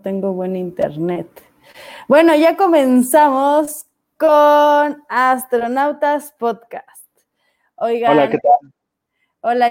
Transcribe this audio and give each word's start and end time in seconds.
no 0.00 0.02
tengo 0.02 0.32
buen 0.32 0.56
internet. 0.56 1.28
Bueno, 2.08 2.34
ya 2.34 2.56
comenzamos 2.56 3.84
con 4.16 5.04
Astronautas 5.10 6.32
Podcast. 6.38 7.06
Oigan. 7.76 8.12
Hola, 8.12 8.30
¿qué 8.30 8.38
tal? 8.38 8.72
Hola, 9.42 9.70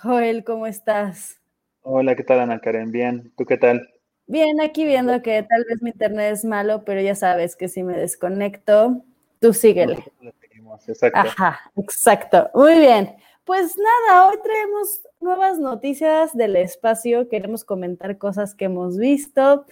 Joel, 0.00 0.44
¿cómo 0.44 0.68
estás? 0.68 1.40
Hola, 1.82 2.14
¿qué 2.14 2.22
tal, 2.22 2.40
Ana 2.40 2.60
Karen? 2.60 2.92
Bien, 2.92 3.32
¿tú 3.36 3.44
qué 3.44 3.56
tal? 3.56 3.88
Bien, 4.28 4.60
aquí 4.60 4.84
viendo 4.84 5.20
que 5.20 5.42
tal 5.42 5.64
vez 5.68 5.82
mi 5.82 5.90
internet 5.90 6.32
es 6.32 6.44
malo, 6.44 6.84
pero 6.84 7.00
ya 7.00 7.16
sabes 7.16 7.56
que 7.56 7.66
si 7.66 7.82
me 7.82 7.96
desconecto, 7.96 9.02
tú 9.40 9.52
síguele. 9.52 10.04
Exacto. 10.86 11.18
Ajá, 11.18 11.72
exacto. 11.76 12.50
Muy 12.54 12.78
bien. 12.78 13.16
Pues 13.46 13.76
nada, 13.78 14.28
hoy 14.28 14.38
traemos 14.42 15.02
nuevas 15.20 15.60
noticias 15.60 16.36
del 16.36 16.56
espacio. 16.56 17.28
Queremos 17.28 17.62
comentar 17.62 18.18
cosas 18.18 18.56
que 18.56 18.64
hemos 18.64 18.98
visto. 18.98 19.66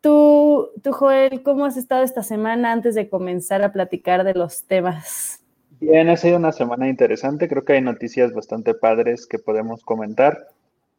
Tú, 0.00 0.70
tú, 0.82 0.92
Joel, 0.92 1.42
¿cómo 1.42 1.66
has 1.66 1.76
estado 1.76 2.04
esta 2.04 2.22
semana 2.22 2.72
antes 2.72 2.94
de 2.94 3.10
comenzar 3.10 3.60
a 3.60 3.70
platicar 3.70 4.24
de 4.24 4.32
los 4.32 4.64
temas? 4.64 5.44
Bien, 5.78 6.08
ha 6.08 6.16
sido 6.16 6.38
una 6.38 6.52
semana 6.52 6.88
interesante. 6.88 7.48
Creo 7.48 7.66
que 7.66 7.74
hay 7.74 7.82
noticias 7.82 8.32
bastante 8.32 8.72
padres 8.72 9.26
que 9.26 9.38
podemos 9.38 9.84
comentar. 9.84 10.48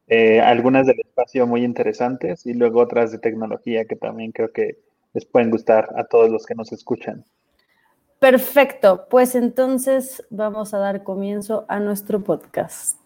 Eh, 0.06 0.40
algunas 0.40 0.86
del 0.86 1.00
espacio 1.00 1.48
muy 1.48 1.64
interesantes 1.64 2.46
y 2.46 2.54
luego 2.54 2.82
otras 2.82 3.12
de 3.12 3.18
tecnología 3.18 3.86
que 3.86 3.96
también 3.96 4.32
creo 4.34 4.52
que 4.52 4.78
les 5.16 5.26
pueden 5.26 5.50
gustar 5.50 5.90
a 5.96 6.04
todos 6.04 6.30
los 6.30 6.46
que 6.46 6.54
nos 6.54 6.72
escuchan. 6.74 7.26
Perfecto, 8.24 9.10
pues 9.10 9.36
entonces 9.36 10.24
vamos 10.30 10.74
a 10.74 10.78
dar 10.78 11.04
comienzo 11.04 11.66
a 11.68 11.80
nuestro 11.80 12.24
podcast. 12.24 12.98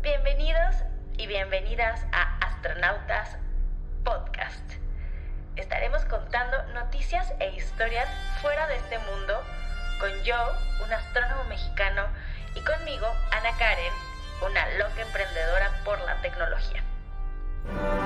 Bienvenidos 0.00 0.76
y 1.18 1.26
bienvenidas 1.26 2.06
a 2.12 2.38
Astronautas 2.38 3.36
Podcast. 4.04 4.74
Estaremos 5.56 6.04
contando 6.04 6.56
noticias 6.72 7.34
e 7.40 7.52
historias 7.56 8.08
fuera 8.40 8.68
de 8.68 8.76
este 8.76 8.96
mundo 9.10 9.34
con 9.98 10.12
yo, 10.22 10.36
un 10.86 10.92
astrónomo 10.92 11.42
mexicano, 11.48 12.02
y 12.54 12.60
conmigo, 12.60 13.08
Ana 13.32 13.58
Karen, 13.58 13.92
una 14.46 14.68
loca 14.78 15.02
emprendedora 15.02 15.72
por 15.84 15.98
la 16.02 16.22
tecnología. 16.22 18.03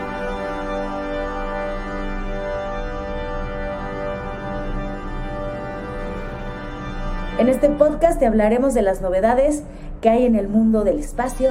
En 7.49 7.55
este 7.55 7.71
podcast 7.71 8.19
te 8.19 8.27
hablaremos 8.27 8.75
de 8.75 8.83
las 8.83 9.01
novedades 9.01 9.63
que 10.03 10.11
hay 10.11 10.27
en 10.27 10.35
el 10.37 10.49
mundo 10.49 10.85
del 10.85 10.99
espacio, 10.99 11.49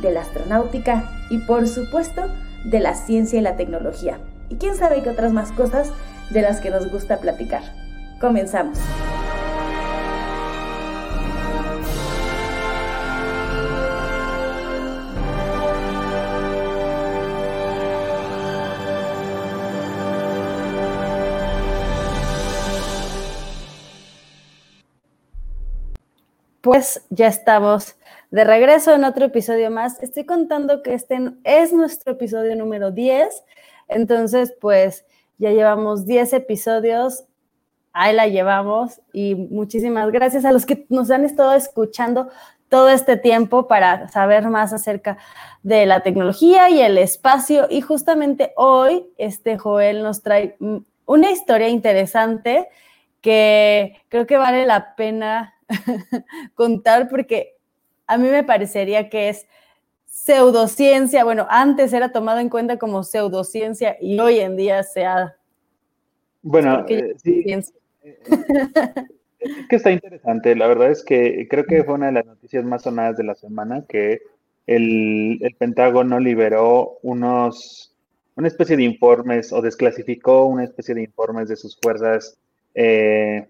de 0.00 0.10
la 0.10 0.22
astronáutica 0.22 1.10
y 1.28 1.36
por 1.36 1.68
supuesto 1.68 2.22
de 2.64 2.80
la 2.80 2.94
ciencia 2.94 3.38
y 3.38 3.42
la 3.42 3.54
tecnología. 3.54 4.20
Y 4.48 4.56
quién 4.56 4.74
sabe 4.74 5.02
qué 5.02 5.10
otras 5.10 5.34
más 5.34 5.52
cosas 5.52 5.92
de 6.30 6.40
las 6.40 6.62
que 6.62 6.70
nos 6.70 6.90
gusta 6.90 7.18
platicar. 7.18 7.60
Comenzamos. 8.22 8.78
Pues 26.74 27.06
ya 27.08 27.28
estamos 27.28 27.94
de 28.32 28.42
regreso 28.42 28.92
en 28.92 29.04
otro 29.04 29.26
episodio 29.26 29.70
más. 29.70 30.02
Estoy 30.02 30.26
contando 30.26 30.82
que 30.82 30.92
este 30.92 31.20
es 31.44 31.72
nuestro 31.72 32.14
episodio 32.14 32.56
número 32.56 32.90
10. 32.90 33.44
Entonces, 33.86 34.52
pues 34.60 35.06
ya 35.38 35.52
llevamos 35.52 36.04
10 36.04 36.32
episodios. 36.32 37.26
Ahí 37.92 38.12
la 38.12 38.26
llevamos 38.26 39.00
y 39.12 39.36
muchísimas 39.36 40.10
gracias 40.10 40.44
a 40.44 40.50
los 40.50 40.66
que 40.66 40.84
nos 40.88 41.12
han 41.12 41.24
estado 41.24 41.52
escuchando 41.52 42.28
todo 42.68 42.88
este 42.88 43.16
tiempo 43.16 43.68
para 43.68 44.08
saber 44.08 44.48
más 44.48 44.72
acerca 44.72 45.16
de 45.62 45.86
la 45.86 46.00
tecnología 46.00 46.70
y 46.70 46.80
el 46.80 46.98
espacio. 46.98 47.68
Y 47.70 47.82
justamente 47.82 48.52
hoy, 48.56 49.06
este 49.16 49.58
Joel 49.58 50.02
nos 50.02 50.24
trae 50.24 50.56
una 51.06 51.30
historia 51.30 51.68
interesante 51.68 52.68
que 53.20 54.02
creo 54.08 54.26
que 54.26 54.38
vale 54.38 54.66
la 54.66 54.96
pena 54.96 55.53
contar 56.54 57.08
porque 57.08 57.56
a 58.06 58.18
mí 58.18 58.28
me 58.28 58.44
parecería 58.44 59.08
que 59.08 59.28
es 59.30 59.46
pseudociencia, 60.06 61.24
bueno, 61.24 61.46
antes 61.50 61.92
era 61.92 62.12
tomado 62.12 62.38
en 62.38 62.48
cuenta 62.48 62.78
como 62.78 63.02
pseudociencia 63.02 63.96
y 64.00 64.18
hoy 64.20 64.38
en 64.38 64.56
día 64.56 64.82
se 64.82 65.04
ha... 65.04 65.36
Bueno, 66.42 66.84
eh, 66.88 67.14
sí, 67.22 67.42
es 67.46 67.72
que 69.68 69.76
está 69.76 69.90
interesante, 69.90 70.54
la 70.56 70.66
verdad 70.66 70.90
es 70.90 71.02
que 71.02 71.46
creo 71.48 71.64
que 71.64 71.84
fue 71.84 71.94
una 71.94 72.06
de 72.06 72.12
las 72.12 72.26
noticias 72.26 72.64
más 72.64 72.82
sonadas 72.82 73.16
de 73.16 73.24
la 73.24 73.34
semana 73.34 73.84
que 73.88 74.20
el, 74.66 75.38
Pentágono 75.58 76.18
liberó 76.18 76.98
unos, 77.02 77.94
una 78.36 78.48
especie 78.48 78.76
de 78.76 78.84
informes 78.84 79.52
o 79.52 79.60
desclasificó 79.60 80.46
una 80.46 80.64
especie 80.64 80.94
de 80.94 81.02
informes 81.02 81.48
de 81.48 81.56
sus 81.56 81.78
fuerzas 81.80 82.38
eh, 82.74 83.46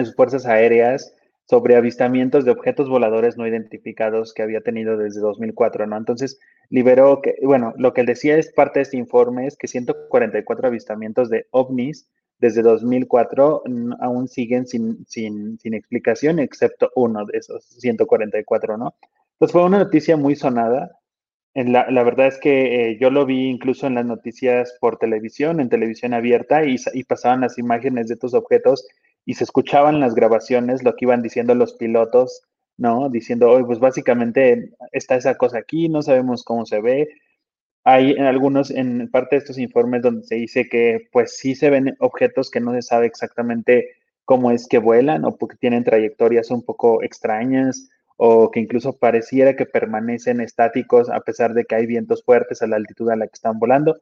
en 0.00 0.06
sus 0.06 0.16
fuerzas 0.16 0.46
aéreas 0.46 1.14
sobre 1.50 1.74
avistamientos 1.74 2.44
de 2.44 2.52
objetos 2.52 2.88
voladores 2.88 3.36
no 3.36 3.46
identificados 3.46 4.32
que 4.32 4.42
había 4.42 4.60
tenido 4.60 4.96
desde 4.96 5.20
2004, 5.20 5.86
¿no? 5.86 5.96
Entonces, 5.96 6.38
liberó 6.68 7.20
bueno, 7.42 7.74
lo 7.76 7.92
que 7.92 8.02
él 8.02 8.06
decía 8.06 8.36
es 8.36 8.52
parte 8.52 8.78
de 8.78 8.84
este 8.84 8.96
informe 8.96 9.48
es 9.48 9.56
que 9.56 9.66
144 9.66 10.68
avistamientos 10.68 11.28
de 11.28 11.46
ovnis 11.50 12.08
desde 12.38 12.62
2004 12.62 13.64
aún 14.00 14.28
siguen 14.28 14.66
sin, 14.66 15.04
sin, 15.06 15.58
sin 15.58 15.74
explicación, 15.74 16.38
excepto 16.38 16.90
uno 16.94 17.26
de 17.26 17.38
esos 17.38 17.64
144, 17.64 18.78
¿no? 18.78 18.94
Entonces 19.32 19.52
fue 19.52 19.64
una 19.64 19.78
noticia 19.78 20.16
muy 20.16 20.36
sonada. 20.36 20.98
La, 21.54 21.90
la 21.90 22.02
verdad 22.04 22.28
es 22.28 22.38
que 22.38 22.92
eh, 22.92 22.98
yo 23.00 23.10
lo 23.10 23.26
vi 23.26 23.48
incluso 23.48 23.88
en 23.88 23.96
las 23.96 24.06
noticias 24.06 24.76
por 24.80 24.98
televisión, 24.98 25.58
en 25.58 25.68
televisión 25.68 26.14
abierta, 26.14 26.64
y, 26.64 26.76
y 26.94 27.02
pasaban 27.02 27.40
las 27.40 27.58
imágenes 27.58 28.06
de 28.06 28.14
estos 28.14 28.34
objetos 28.34 28.86
y 29.24 29.34
se 29.34 29.44
escuchaban 29.44 30.00
las 30.00 30.14
grabaciones 30.14 30.82
lo 30.82 30.96
que 30.96 31.04
iban 31.04 31.22
diciendo 31.22 31.54
los 31.54 31.74
pilotos, 31.74 32.42
¿no? 32.76 33.08
Diciendo, 33.10 33.50
oye, 33.50 33.64
pues 33.64 33.78
básicamente 33.78 34.72
está 34.92 35.16
esa 35.16 35.36
cosa 35.36 35.58
aquí, 35.58 35.88
no 35.88 36.02
sabemos 36.02 36.44
cómo 36.44 36.66
se 36.66 36.80
ve. 36.80 37.08
Hay 37.84 38.12
en 38.12 38.24
algunos, 38.24 38.70
en 38.70 39.10
parte 39.10 39.36
de 39.36 39.40
estos 39.40 39.58
informes 39.58 40.02
donde 40.02 40.26
se 40.26 40.36
dice 40.36 40.68
que 40.68 41.08
pues 41.12 41.36
sí 41.36 41.54
se 41.54 41.70
ven 41.70 41.96
objetos 42.00 42.50
que 42.50 42.60
no 42.60 42.72
se 42.74 42.82
sabe 42.82 43.06
exactamente 43.06 43.88
cómo 44.24 44.50
es 44.50 44.68
que 44.68 44.78
vuelan 44.78 45.24
o 45.24 45.36
porque 45.36 45.56
tienen 45.56 45.84
trayectorias 45.84 46.50
un 46.50 46.62
poco 46.62 47.02
extrañas 47.02 47.88
o 48.16 48.50
que 48.50 48.60
incluso 48.60 48.98
pareciera 48.98 49.56
que 49.56 49.66
permanecen 49.66 50.40
estáticos 50.40 51.08
a 51.10 51.20
pesar 51.20 51.54
de 51.54 51.64
que 51.64 51.74
hay 51.74 51.86
vientos 51.86 52.22
fuertes 52.22 52.62
a 52.62 52.66
la 52.66 52.76
altitud 52.76 53.10
a 53.10 53.16
la 53.16 53.26
que 53.26 53.34
están 53.34 53.58
volando. 53.58 53.98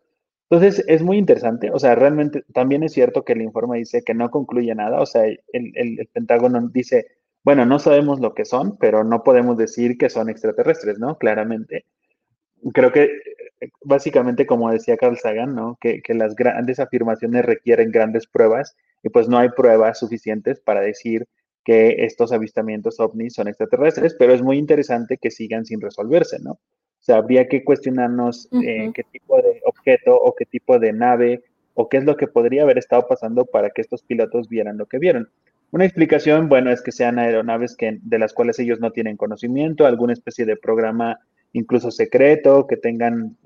Entonces, 0.50 0.82
es 0.88 1.02
muy 1.02 1.18
interesante, 1.18 1.70
o 1.70 1.78
sea, 1.78 1.94
realmente 1.94 2.42
también 2.54 2.82
es 2.82 2.92
cierto 2.92 3.22
que 3.24 3.34
el 3.34 3.42
informe 3.42 3.78
dice 3.78 4.02
que 4.02 4.14
no 4.14 4.30
concluye 4.30 4.74
nada, 4.74 5.00
o 5.00 5.06
sea, 5.06 5.24
el, 5.26 6.08
Pentágono 6.12 6.68
dice, 6.68 7.06
bueno, 7.44 7.66
no 7.66 7.78
sabemos 7.78 8.20
lo 8.20 8.34
que 8.34 8.46
son, 8.46 8.78
pero 8.78 9.04
no 9.04 9.22
podemos 9.22 9.58
decir 9.58 9.98
que 9.98 10.08
son 10.08 10.30
extraterrestres, 10.30 10.98
¿no? 10.98 11.18
Claramente. 11.18 11.84
Creo 12.72 12.92
que 12.92 13.04
eh, 13.60 13.70
básicamente, 13.84 14.46
como 14.46 14.70
decía 14.72 14.96
Carl 14.96 15.18
Sagan, 15.18 15.54
¿no? 15.54 15.76
Que, 15.80 16.00
que 16.02 16.14
las 16.14 16.34
grandes 16.34 16.80
afirmaciones 16.80 17.44
requieren 17.44 17.92
grandes 17.92 18.26
pruebas 18.26 18.74
y 19.02 19.10
pues 19.10 19.28
no 19.28 19.38
hay 19.38 19.50
pruebas 19.50 19.98
suficientes 19.98 20.60
para 20.60 20.80
decir 20.80 21.26
que 21.64 22.06
estos 22.06 22.32
avistamientos 22.32 22.98
ovnis 23.00 23.34
son 23.34 23.48
extraterrestres, 23.48 24.16
pero 24.18 24.32
es 24.32 24.42
muy 24.42 24.56
interesante 24.56 25.18
que 25.18 25.30
sigan 25.30 25.66
sin 25.66 25.82
resolverse, 25.82 26.38
¿no? 26.40 26.58
O 27.00 27.04
sea, 27.08 27.16
habría 27.16 27.48
que 27.48 27.64
cuestionarnos 27.64 28.48
eh, 28.62 28.90
qué 28.94 29.04
tipo 29.04 29.36
de 29.36 29.60
objeto 29.64 30.14
o 30.16 30.34
qué 30.34 30.44
tipo 30.44 30.78
de 30.78 30.92
nave 30.92 31.42
o 31.74 31.88
qué 31.88 31.98
es 31.98 32.04
lo 32.04 32.16
que 32.16 32.26
podría 32.26 32.62
haber 32.62 32.78
estado 32.78 33.06
pasando 33.06 33.44
para 33.44 33.70
que 33.70 33.80
estos 33.80 34.02
pilotos 34.02 34.48
vieran 34.48 34.78
lo 34.78 34.86
que 34.86 34.98
vieron. 34.98 35.30
Una 35.70 35.84
explicación, 35.84 36.48
bueno, 36.48 36.70
es 36.70 36.82
que 36.82 36.92
sean 36.92 37.18
aeronaves 37.18 37.76
que, 37.76 37.98
de 38.02 38.18
las 38.18 38.32
cuales 38.32 38.58
ellos 38.58 38.80
no 38.80 38.90
tienen 38.90 39.16
conocimiento, 39.16 39.86
alguna 39.86 40.12
especie 40.12 40.44
de 40.44 40.56
programa 40.56 41.20
incluso 41.52 41.90
secreto, 41.90 42.66
que 42.66 42.76
tengan 42.76 43.36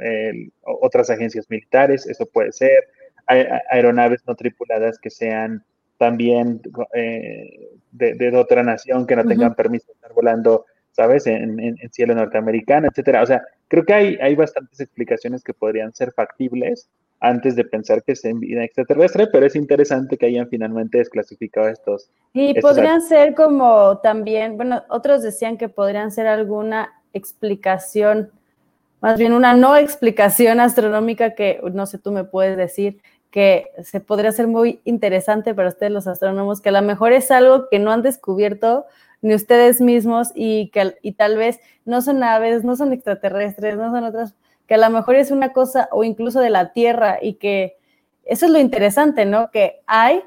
otras 0.62 1.10
agencias 1.10 1.48
militares, 1.48 2.06
eso 2.06 2.26
puede 2.26 2.52
ser. 2.52 2.88
aeronaves 3.26 4.22
no 4.26 4.34
tripuladas 4.34 4.98
que 4.98 5.10
sean 5.10 5.64
también 6.02 6.60
eh, 6.94 7.70
de, 7.92 8.36
otra 8.36 8.64
nación, 8.64 9.06
que 9.06 9.14
no 9.14 9.24
tengan 9.24 9.54
permiso 9.54 9.86
de 9.86 9.92
estar 9.92 10.12
volando 10.12 10.66
¿sabes? 10.92 11.26
En, 11.26 11.76
cielo 11.90 12.14
norteamericano, 12.14 12.88
etcétera. 12.88 13.22
O 13.22 13.26
sea, 13.26 13.42
creo 13.68 13.84
que 13.84 13.92
hay, 13.92 14.18
hay 14.20 14.34
bastantes 14.34 14.80
explicaciones 14.80 15.42
que 15.42 15.54
podrían 15.54 15.92
ser 15.92 16.12
factibles 16.12 16.88
antes 17.20 17.54
de 17.54 17.64
pensar 17.64 18.02
que 18.02 18.12
es 18.12 18.24
en 18.24 18.40
vida 18.40 18.64
extraterrestre, 18.64 19.28
pero 19.28 19.46
es 19.46 19.54
interesante 19.54 20.16
que 20.16 20.26
hayan 20.26 20.48
finalmente 20.48 20.98
desclasificado 20.98 21.68
estos. 21.68 22.10
Y 22.32 22.60
podrían 22.60 23.00
ser 23.00 23.34
como 23.34 23.98
también, 23.98 24.56
bueno, 24.56 24.82
otros 24.88 25.22
decían 25.22 25.56
que 25.56 25.68
podrían 25.68 26.10
ser 26.10 26.26
alguna 26.26 26.92
explicación 27.12 28.32
más 29.02 29.18
bien 29.18 29.32
una 29.32 29.52
no 29.52 29.76
explicación 29.76 30.60
astronómica 30.60 31.34
que, 31.34 31.60
no 31.72 31.86
sé, 31.86 31.98
tú 31.98 32.12
me 32.12 32.24
puedes 32.24 32.56
decir 32.56 33.02
que 33.32 33.70
se 33.82 33.98
podría 33.98 34.30
ser 34.30 34.46
muy 34.46 34.80
interesante 34.84 35.54
para 35.54 35.70
ustedes 35.70 35.90
los 35.90 36.06
astrónomos, 36.06 36.60
que 36.60 36.68
a 36.68 36.72
lo 36.72 36.82
mejor 36.82 37.12
es 37.12 37.30
algo 37.30 37.68
que 37.70 37.78
no 37.78 37.90
han 37.90 38.02
descubierto 38.02 38.84
ni 39.22 39.34
ustedes 39.34 39.80
mismos 39.80 40.32
y 40.34 40.68
que 40.68 40.96
y 41.00 41.12
tal 41.12 41.38
vez 41.38 41.58
no 41.86 42.02
son 42.02 42.22
aves, 42.22 42.62
no 42.62 42.76
son 42.76 42.92
extraterrestres, 42.92 43.76
no 43.76 43.90
son 43.90 44.04
otras, 44.04 44.34
que 44.66 44.74
a 44.74 44.78
lo 44.78 44.90
mejor 44.90 45.16
es 45.16 45.30
una 45.30 45.52
cosa 45.52 45.88
o 45.92 46.04
incluso 46.04 46.40
de 46.40 46.50
la 46.50 46.72
Tierra 46.72 47.18
y 47.22 47.34
que 47.34 47.78
eso 48.24 48.46
es 48.46 48.52
lo 48.52 48.58
interesante, 48.58 49.24
¿no? 49.24 49.50
Que 49.50 49.80
hay 49.86 50.22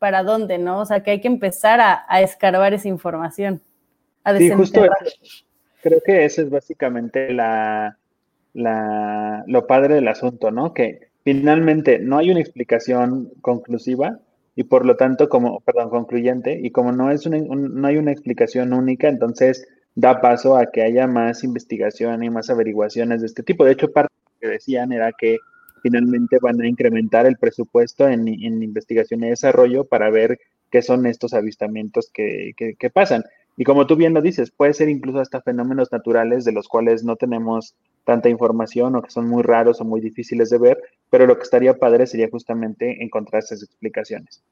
para 0.00 0.24
dónde, 0.24 0.58
¿no? 0.58 0.80
O 0.80 0.86
sea, 0.86 1.04
que 1.04 1.12
hay 1.12 1.20
que 1.20 1.28
empezar 1.28 1.80
a, 1.80 2.04
a 2.08 2.20
escarbar 2.20 2.74
esa 2.74 2.88
información. 2.88 3.62
A 4.24 4.36
sí, 4.36 4.50
justo 4.50 4.82
creo 5.82 6.00
que 6.04 6.24
eso 6.24 6.42
es 6.42 6.50
básicamente 6.50 7.32
la, 7.32 7.96
la, 8.54 9.44
lo 9.46 9.66
padre 9.68 9.94
del 9.94 10.08
asunto, 10.08 10.50
¿no? 10.50 10.74
Que 10.74 11.09
finalmente 11.24 11.98
no 11.98 12.18
hay 12.18 12.30
una 12.30 12.40
explicación 12.40 13.30
conclusiva 13.40 14.18
y 14.56 14.64
por 14.64 14.84
lo 14.84 14.96
tanto, 14.96 15.28
como, 15.28 15.60
perdón, 15.60 15.90
concluyente, 15.90 16.58
y 16.62 16.70
como 16.70 16.92
no, 16.92 17.10
es 17.10 17.24
una, 17.24 17.38
no 17.38 17.86
hay 17.86 17.96
una 17.96 18.12
explicación 18.12 18.72
única, 18.72 19.08
entonces 19.08 19.66
da 19.94 20.20
paso 20.20 20.56
a 20.56 20.66
que 20.70 20.82
haya 20.82 21.06
más 21.06 21.44
investigación 21.44 22.22
y 22.22 22.30
más 22.30 22.50
averiguaciones 22.50 23.20
de 23.20 23.26
este 23.26 23.42
tipo. 23.42 23.64
De 23.64 23.72
hecho, 23.72 23.90
parte 23.92 24.12
de 24.14 24.30
lo 24.32 24.38
que 24.40 24.54
decían 24.54 24.92
era 24.92 25.12
que 25.18 25.38
finalmente 25.82 26.38
van 26.40 26.60
a 26.60 26.68
incrementar 26.68 27.26
el 27.26 27.36
presupuesto 27.36 28.08
en, 28.08 28.28
en 28.28 28.62
investigación 28.62 29.24
y 29.24 29.30
desarrollo 29.30 29.84
para 29.84 30.10
ver 30.10 30.38
qué 30.70 30.82
son 30.82 31.06
estos 31.06 31.32
avistamientos 31.32 32.10
que, 32.12 32.52
que, 32.56 32.74
que 32.74 32.90
pasan. 32.90 33.24
Y 33.56 33.64
como 33.64 33.86
tú 33.86 33.96
bien 33.96 34.14
lo 34.14 34.22
dices, 34.22 34.50
puede 34.50 34.74
ser 34.74 34.88
incluso 34.88 35.20
hasta 35.20 35.42
fenómenos 35.42 35.90
naturales 35.92 36.44
de 36.44 36.52
los 36.52 36.68
cuales 36.68 37.04
no 37.04 37.16
tenemos 37.16 37.74
tanta 38.04 38.28
información 38.28 38.96
o 38.96 39.02
que 39.02 39.10
son 39.10 39.28
muy 39.28 39.42
raros 39.42 39.80
o 39.80 39.84
muy 39.84 40.00
difíciles 40.00 40.50
de 40.50 40.58
ver, 40.58 40.78
pero 41.10 41.26
lo 41.26 41.36
que 41.36 41.42
estaría 41.42 41.78
padre 41.78 42.06
sería 42.06 42.30
justamente 42.30 43.02
encontrar 43.02 43.42
esas 43.42 43.62
explicaciones. 43.62 44.42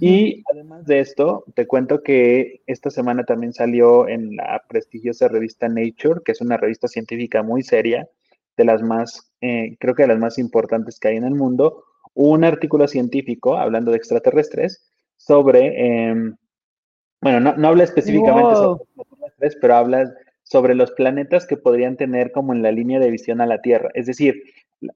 Y 0.00 0.42
además 0.50 0.86
de 0.86 1.00
esto, 1.00 1.44
te 1.54 1.66
cuento 1.66 2.02
que 2.02 2.62
esta 2.66 2.90
semana 2.90 3.24
también 3.24 3.52
salió 3.52 4.08
en 4.08 4.36
la 4.36 4.62
prestigiosa 4.66 5.28
revista 5.28 5.68
Nature, 5.68 6.20
que 6.24 6.32
es 6.32 6.40
una 6.40 6.56
revista 6.56 6.88
científica 6.88 7.42
muy 7.42 7.62
seria, 7.62 8.08
de 8.56 8.64
las 8.64 8.82
más, 8.82 9.32
eh, 9.40 9.76
creo 9.80 9.94
que 9.94 10.02
de 10.04 10.08
las 10.08 10.18
más 10.18 10.38
importantes 10.38 10.98
que 10.98 11.08
hay 11.08 11.16
en 11.16 11.24
el 11.24 11.34
mundo, 11.34 11.84
un 12.14 12.44
artículo 12.44 12.86
científico 12.88 13.56
hablando 13.56 13.90
de 13.90 13.96
extraterrestres 13.96 14.86
sobre, 15.16 16.08
em, 16.08 16.36
bueno, 17.20 17.54
no, 17.56 17.68
habla 17.68 17.84
específicamente 17.84 18.54
sobre 18.54 18.82
extraterrestres, 18.82 19.56
pero 19.60 19.74
habla 19.74 20.14
sobre 20.42 20.74
los 20.74 20.90
planetas 20.92 21.46
que 21.46 21.56
podrían 21.56 21.96
tener 21.96 22.32
como 22.32 22.52
en 22.52 22.62
la 22.62 22.72
línea 22.72 22.98
de 22.98 23.10
visión 23.10 23.40
a 23.40 23.46
la 23.46 23.62
Tierra. 23.62 23.90
Es 23.94 24.06
decir, 24.06 24.42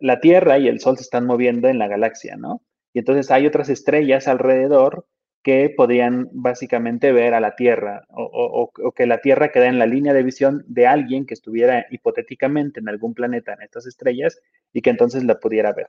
la 0.00 0.20
Tierra 0.20 0.58
y 0.58 0.68
el 0.68 0.80
Sol 0.80 0.96
se 0.96 1.02
están 1.02 1.26
moviendo 1.26 1.68
en 1.68 1.78
la 1.78 1.88
galaxia, 1.88 2.36
¿no? 2.36 2.62
Y 2.92 3.00
entonces 3.00 3.30
hay 3.30 3.46
otras 3.46 3.68
estrellas 3.68 4.28
alrededor 4.28 5.06
que 5.42 5.70
podrían 5.70 6.28
básicamente 6.32 7.12
ver 7.12 7.32
a 7.32 7.40
la 7.40 7.54
Tierra 7.54 8.04
o, 8.08 8.72
que 8.96 9.06
la 9.06 9.20
Tierra 9.20 9.52
queda 9.52 9.66
en 9.66 9.78
la 9.78 9.86
línea 9.86 10.12
de 10.12 10.24
visión 10.24 10.64
de 10.66 10.88
alguien 10.88 11.24
que 11.24 11.34
estuviera 11.34 11.86
hipotéticamente 11.90 12.80
en 12.80 12.88
algún 12.88 13.14
planeta 13.14 13.52
en 13.52 13.62
estas 13.62 13.86
estrellas 13.86 14.40
y 14.72 14.82
que 14.82 14.90
entonces 14.90 15.22
la 15.22 15.38
pudiera 15.38 15.72
ver. 15.72 15.88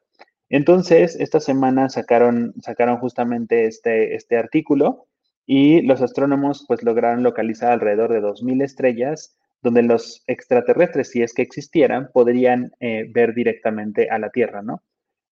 Entonces, 0.49 1.15
esta 1.19 1.39
semana 1.39 1.89
sacaron, 1.89 2.53
sacaron 2.61 2.97
justamente 2.97 3.65
este, 3.65 4.15
este 4.15 4.37
artículo 4.37 5.07
y 5.47 5.81
los 5.81 6.03
astrónomos 6.03 6.65
pues 6.67 6.83
lograron 6.83 7.23
localizar 7.23 7.71
alrededor 7.71 8.13
de 8.13 8.21
2.000 8.21 8.63
estrellas 8.63 9.35
donde 9.61 9.83
los 9.83 10.23
extraterrestres, 10.27 11.09
si 11.09 11.21
es 11.21 11.33
que 11.33 11.41
existieran, 11.41 12.09
podrían 12.13 12.71
eh, 12.79 13.09
ver 13.09 13.33
directamente 13.33 14.09
a 14.09 14.19
la 14.19 14.29
Tierra, 14.29 14.61
¿no? 14.61 14.83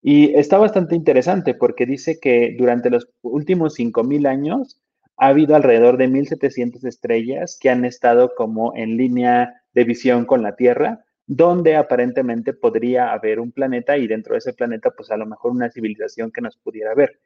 Y 0.02 0.36
está 0.36 0.58
bastante 0.58 0.96
interesante 0.96 1.56
porque 1.56 1.86
dice 1.86 2.20
que 2.20 2.56
durante 2.58 2.90
los 2.90 3.10
últimos 3.24 3.78
5.000 3.78 4.28
años 4.28 4.80
ha 5.18 5.28
habido 5.28 5.56
alrededor 5.56 5.98
de 5.98 6.08
1.700 6.10 6.86
estrellas 6.86 7.58
que 7.60 7.70
han 7.70 7.86
estado 7.86 8.34
como 8.36 8.76
en 8.76 8.98
línea 8.98 9.64
de 9.74 9.84
visión 9.84 10.26
con 10.26 10.44
la 10.44 10.56
Tierra, 10.56 11.04
donde 11.26 11.76
aparentemente 11.76 12.54
podría 12.54 13.12
haber 13.14 13.40
un 13.40 13.52
planeta 13.52 13.98
y 13.98 14.08
dentro 14.08 14.34
de 14.34 14.40
ese 14.40 14.54
planeta, 14.54 14.92
pues 14.92 15.10
a 15.10 15.18
lo 15.18 15.26
mejor 15.26 15.52
una 15.52 15.72
civilización 15.72 16.32
que 16.32 16.42
nos 16.42 16.58
pudiera 16.58 16.94
ver. 16.94 17.20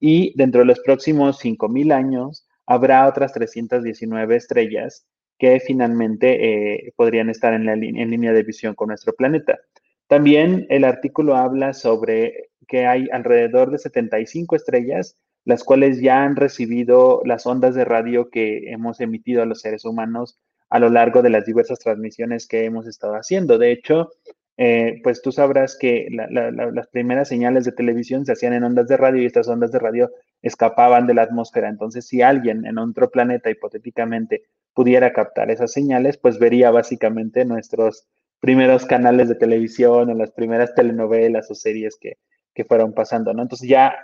Y 0.00 0.34
dentro 0.36 0.60
de 0.60 0.66
los 0.66 0.80
próximos 0.80 1.38
5.000 1.40 1.92
años 1.92 2.46
habrá 2.66 3.06
otras 3.06 3.32
319 3.32 4.36
estrellas 4.36 5.06
que 5.38 5.60
finalmente 5.60 6.86
eh, 6.86 6.92
podrían 6.96 7.30
estar 7.30 7.54
en, 7.54 7.66
la 7.66 7.76
línea 7.76 8.32
de 8.32 8.42
visión 8.42 8.74
con 8.74 8.88
nuestro 8.88 9.14
planeta. 9.14 9.58
También 10.06 10.66
el 10.70 10.84
artículo 10.84 11.36
habla 11.36 11.72
sobre 11.72 12.50
que 12.68 12.86
hay 12.86 13.08
alrededor 13.12 13.70
de 13.70 13.78
75 13.78 14.56
estrellas, 14.56 15.16
las 15.44 15.64
cuales 15.64 16.00
ya 16.00 16.24
han 16.24 16.36
recibido 16.36 17.22
las 17.24 17.46
ondas 17.46 17.74
de 17.74 17.84
radio 17.84 18.30
que 18.30 18.70
hemos 18.70 19.00
emitido 19.00 19.42
a 19.42 19.46
los 19.46 19.60
seres 19.60 19.84
humanos 19.84 20.38
a 20.70 20.78
lo 20.78 20.88
largo 20.88 21.22
de 21.22 21.30
las 21.30 21.44
diversas 21.46 21.78
transmisiones 21.78 22.48
que 22.48 22.64
hemos 22.64 22.86
estado 22.86 23.14
haciendo. 23.14 23.58
De 23.58 23.70
hecho, 23.70 24.10
eh, 24.56 25.00
pues 25.02 25.20
tú 25.20 25.32
sabrás 25.32 25.76
que 25.78 26.08
las 26.10 26.88
primeras 26.88 27.28
señales 27.28 27.64
de 27.64 27.72
televisión 27.72 28.24
se 28.24 28.32
hacían 28.32 28.52
en 28.54 28.64
ondas 28.64 28.88
de 28.88 28.96
radio 28.96 29.22
y 29.22 29.26
estas 29.26 29.48
ondas 29.48 29.72
de 29.72 29.78
radio 29.78 30.10
escapaban 30.44 31.06
de 31.06 31.14
la 31.14 31.22
atmósfera. 31.22 31.68
Entonces, 31.68 32.06
si 32.06 32.22
alguien 32.22 32.66
en 32.66 32.78
otro 32.78 33.10
planeta 33.10 33.50
hipotéticamente 33.50 34.44
pudiera 34.74 35.12
captar 35.12 35.50
esas 35.50 35.72
señales, 35.72 36.18
pues 36.18 36.38
vería 36.38 36.70
básicamente 36.70 37.44
nuestros 37.44 38.06
primeros 38.40 38.84
canales 38.84 39.28
de 39.28 39.36
televisión 39.36 40.10
o 40.10 40.14
las 40.14 40.30
primeras 40.32 40.74
telenovelas 40.74 41.50
o 41.50 41.54
series 41.54 41.96
que, 41.98 42.18
que 42.54 42.64
fueron 42.64 42.92
pasando, 42.92 43.32
¿no? 43.32 43.42
Entonces 43.42 43.68
ya 43.68 43.94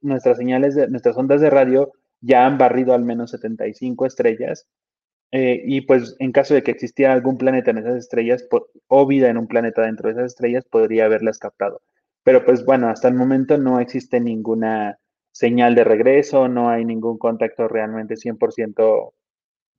nuestras 0.00 0.36
señales, 0.36 0.74
de, 0.74 0.88
nuestras 0.88 1.16
ondas 1.16 1.40
de 1.40 1.50
radio 1.50 1.92
ya 2.20 2.44
han 2.46 2.58
barrido 2.58 2.94
al 2.94 3.04
menos 3.04 3.30
75 3.30 4.06
estrellas 4.06 4.66
eh, 5.30 5.62
y 5.64 5.82
pues 5.82 6.16
en 6.18 6.32
caso 6.32 6.54
de 6.54 6.62
que 6.62 6.70
existiera 6.70 7.12
algún 7.12 7.38
planeta 7.38 7.70
en 7.70 7.78
esas 7.78 7.96
estrellas 7.96 8.46
o 8.88 9.06
vida 9.06 9.28
en 9.28 9.36
un 9.36 9.48
planeta 9.48 9.82
dentro 9.82 10.08
de 10.08 10.14
esas 10.14 10.26
estrellas, 10.26 10.64
podría 10.64 11.06
haberlas 11.06 11.38
captado. 11.38 11.82
Pero 12.22 12.44
pues 12.44 12.64
bueno, 12.64 12.88
hasta 12.88 13.08
el 13.08 13.14
momento 13.14 13.58
no 13.58 13.80
existe 13.80 14.20
ninguna 14.20 14.98
señal 15.34 15.74
de 15.74 15.82
regreso, 15.82 16.46
no 16.46 16.70
hay 16.70 16.84
ningún 16.84 17.18
contacto 17.18 17.66
realmente 17.66 18.14
100% 18.14 19.12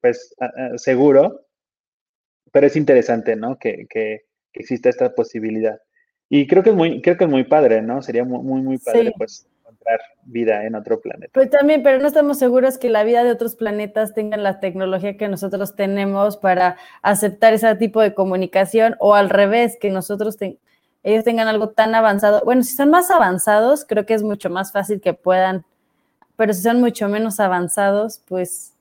pues 0.01 0.35
seguro, 0.75 1.47
pero 2.51 2.67
es 2.67 2.75
interesante, 2.75 3.35
¿no? 3.35 3.57
Que, 3.57 3.87
que, 3.89 4.25
exista 4.53 4.87
esta 4.87 5.13
posibilidad. 5.13 5.81
Y 6.29 6.47
creo 6.47 6.63
que 6.63 6.69
es 6.69 6.75
muy, 6.75 7.01
creo 7.01 7.17
que 7.17 7.25
es 7.25 7.29
muy 7.29 7.43
padre, 7.43 7.81
¿no? 7.81 8.01
Sería 8.01 8.23
muy, 8.23 8.61
muy, 8.61 8.77
padre, 8.77 9.11
pues 9.17 9.47
encontrar 9.59 9.99
vida 10.23 10.65
en 10.65 10.75
otro 10.75 11.01
planeta. 11.01 11.31
Pues 11.33 11.49
también, 11.49 11.83
pero 11.83 11.99
no 11.99 12.07
estamos 12.07 12.39
seguros 12.39 12.77
que 12.77 12.89
la 12.89 13.03
vida 13.03 13.25
de 13.25 13.31
otros 13.31 13.55
planetas 13.55 14.13
tengan 14.13 14.43
la 14.43 14.61
tecnología 14.61 15.17
que 15.17 15.27
nosotros 15.27 15.75
tenemos 15.75 16.37
para 16.37 16.77
aceptar 17.01 17.53
ese 17.53 17.75
tipo 17.75 17.99
de 17.99 18.13
comunicación 18.13 18.95
o 18.99 19.15
al 19.15 19.29
revés, 19.29 19.77
que 19.79 19.89
nosotros 19.89 20.37
ellos 21.05 21.23
tengan 21.23 21.47
algo 21.47 21.69
tan 21.69 21.93
avanzado. 21.93 22.41
Bueno, 22.43 22.63
si 22.63 22.75
son 22.75 22.89
más 22.89 23.11
avanzados, 23.11 23.85
creo 23.85 24.07
que 24.07 24.15
es 24.15 24.23
mucho 24.23 24.49
más 24.49 24.71
fácil 24.71 24.99
que 24.99 25.13
puedan, 25.13 25.63
pero 26.35 26.51
si 26.51 26.63
son 26.63 26.79
mucho 26.79 27.07
menos 27.07 27.39
avanzados, 27.39 28.23
pues 28.27 28.73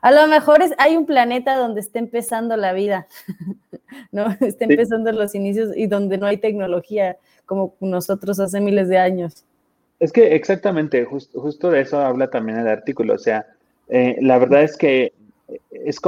a 0.00 0.10
lo 0.10 0.26
mejor 0.28 0.62
es, 0.62 0.72
hay 0.78 0.96
un 0.96 1.04
planeta 1.04 1.56
donde 1.56 1.80
está 1.80 1.98
empezando 1.98 2.56
la 2.56 2.72
vida, 2.72 3.06
¿no? 4.12 4.28
Está 4.40 4.64
empezando 4.64 5.12
los 5.12 5.34
inicios 5.34 5.76
y 5.76 5.86
donde 5.86 6.16
no 6.16 6.24
hay 6.26 6.38
tecnología 6.38 7.18
como 7.44 7.74
nosotros 7.80 8.40
hace 8.40 8.60
miles 8.60 8.88
de 8.88 8.96
años. 8.96 9.44
Es 10.00 10.10
que 10.10 10.34
exactamente, 10.34 11.04
justo 11.04 11.70
de 11.70 11.82
eso 11.82 12.00
habla 12.00 12.30
también 12.30 12.58
el 12.58 12.68
artículo. 12.68 13.14
O 13.14 13.18
sea, 13.18 13.46
eh, 13.88 14.16
la 14.22 14.38
verdad 14.38 14.62
es 14.62 14.78
que 14.78 15.12
es 15.70 16.00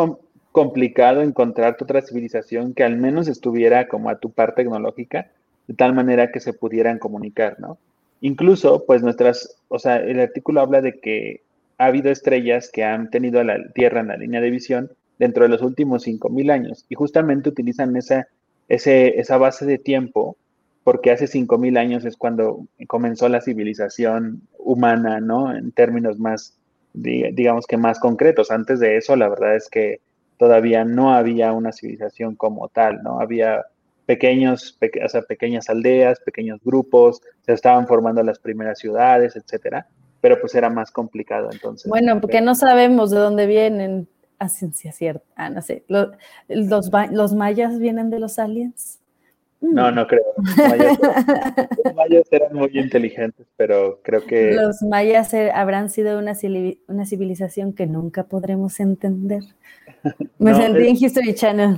complicado 0.53 1.21
encontrar 1.21 1.77
otra 1.79 2.01
civilización 2.01 2.73
que 2.73 2.85
al 2.85 2.97
menos 2.97 3.29
estuviera 3.29 3.89
como 3.89 4.09
a 4.09 4.19
tu 4.19 4.31
par 4.31 4.55
tecnológica, 4.55 5.31
de 5.71 5.77
tal 5.77 5.95
manera 5.95 6.33
que 6.33 6.41
se 6.41 6.53
pudieran 6.53 6.99
comunicar, 6.99 7.61
¿no? 7.61 7.79
Incluso, 8.23 8.85
pues 8.89 9.05
nuestras, 9.05 9.57
o 9.69 9.79
sea, 9.79 9.99
el 9.99 10.19
artículo 10.19 10.61
habla 10.61 10.81
de 10.81 10.99
que 10.99 11.43
ha 11.79 11.87
habido 11.87 12.11
estrellas 12.11 12.71
que 12.73 12.83
han 12.83 13.09
tenido 13.09 13.39
a 13.39 13.45
la 13.45 13.57
Tierra 13.73 14.01
en 14.01 14.09
la 14.09 14.17
línea 14.17 14.41
de 14.41 14.51
visión 14.51 14.91
dentro 15.21 15.45
de 15.45 15.49
los 15.49 15.63
últimos 15.63 16.05
5.000 16.05 16.51
años 16.51 16.85
y 16.89 16.97
justamente 16.97 17.51
utilizan 17.51 17.97
esa, 17.97 18.27
ese, 18.69 19.21
esa 19.21 19.37
base 19.39 19.65
de 19.65 19.79
tiempo 19.79 20.37
porque 20.83 21.13
hace 21.13 21.27
5.000 21.27 21.79
años 21.79 22.05
es 22.05 22.17
cuando 22.17 22.67
comenzó 22.89 23.29
la 23.29 23.41
civilización 23.41 24.43
humana, 24.59 25.21
¿no? 25.21 25.55
En 25.55 25.71
términos 25.71 26.19
más, 26.19 26.59
digamos 26.95 27.69
que 27.69 27.77
más 27.77 28.01
concretos. 28.01 28.51
Antes 28.51 28.81
de 28.81 28.97
eso, 28.97 29.15
la 29.15 29.29
verdad 29.29 29.55
es 29.55 29.69
que 29.69 30.01
todavía 30.37 30.85
no 30.85 31.15
había 31.15 31.53
una 31.53 31.71
civilización 31.71 32.35
como 32.35 32.67
tal, 32.71 33.05
¿no? 33.05 33.21
Había 33.21 33.67
pequeños, 34.11 34.77
o 35.05 35.09
sea, 35.09 35.23
pequeñas 35.23 35.71
aldeas, 35.71 36.19
pequeños 36.19 36.59
grupos, 36.65 37.21
se 37.43 37.53
estaban 37.53 37.87
formando 37.87 38.25
las 38.25 38.41
primeras 38.41 38.81
ciudades, 38.81 39.37
etcétera, 39.37 39.87
pero 40.21 40.41
pues 40.41 40.53
era 40.57 40.69
más 40.69 40.91
complicado 40.91 41.49
entonces. 41.53 41.89
Bueno, 41.89 42.21
porque 42.21 42.41
no 42.41 42.57
sabemos 42.57 43.13
de 43.13 43.19
dónde 43.21 43.47
vienen 43.47 44.09
a 44.41 44.49
ciencia 44.49 44.91
cierta, 44.91 45.25
ah, 45.37 45.49
no 45.49 45.63
sé, 45.63 45.85
los, 45.87 46.09
los 47.13 47.35
mayas 47.35 47.79
vienen 47.79 48.11
de 48.11 48.19
los 48.19 48.41
aliens. 48.41 48.99
No, 49.61 49.93
no 49.93 50.05
creo. 50.09 50.25
Los 50.39 51.95
mayas, 51.95 52.27
eran 52.33 52.53
muy 52.53 52.71
inteligentes, 52.73 53.47
pero 53.57 54.01
creo 54.03 54.27
que... 54.27 54.55
Los 54.55 54.83
mayas 54.83 55.33
er, 55.35 55.53
habrán 55.53 55.89
sido 55.89 56.19
una, 56.19 56.33
una 56.89 57.07
civilización 57.07 57.75
que 57.75 57.87
nunca 57.87 58.25
podremos 58.25 58.81
entender. 58.81 59.45
Me 60.39 60.53
sentí 60.55 60.89
en 60.89 60.97
History 60.97 61.33
Channel. 61.35 61.77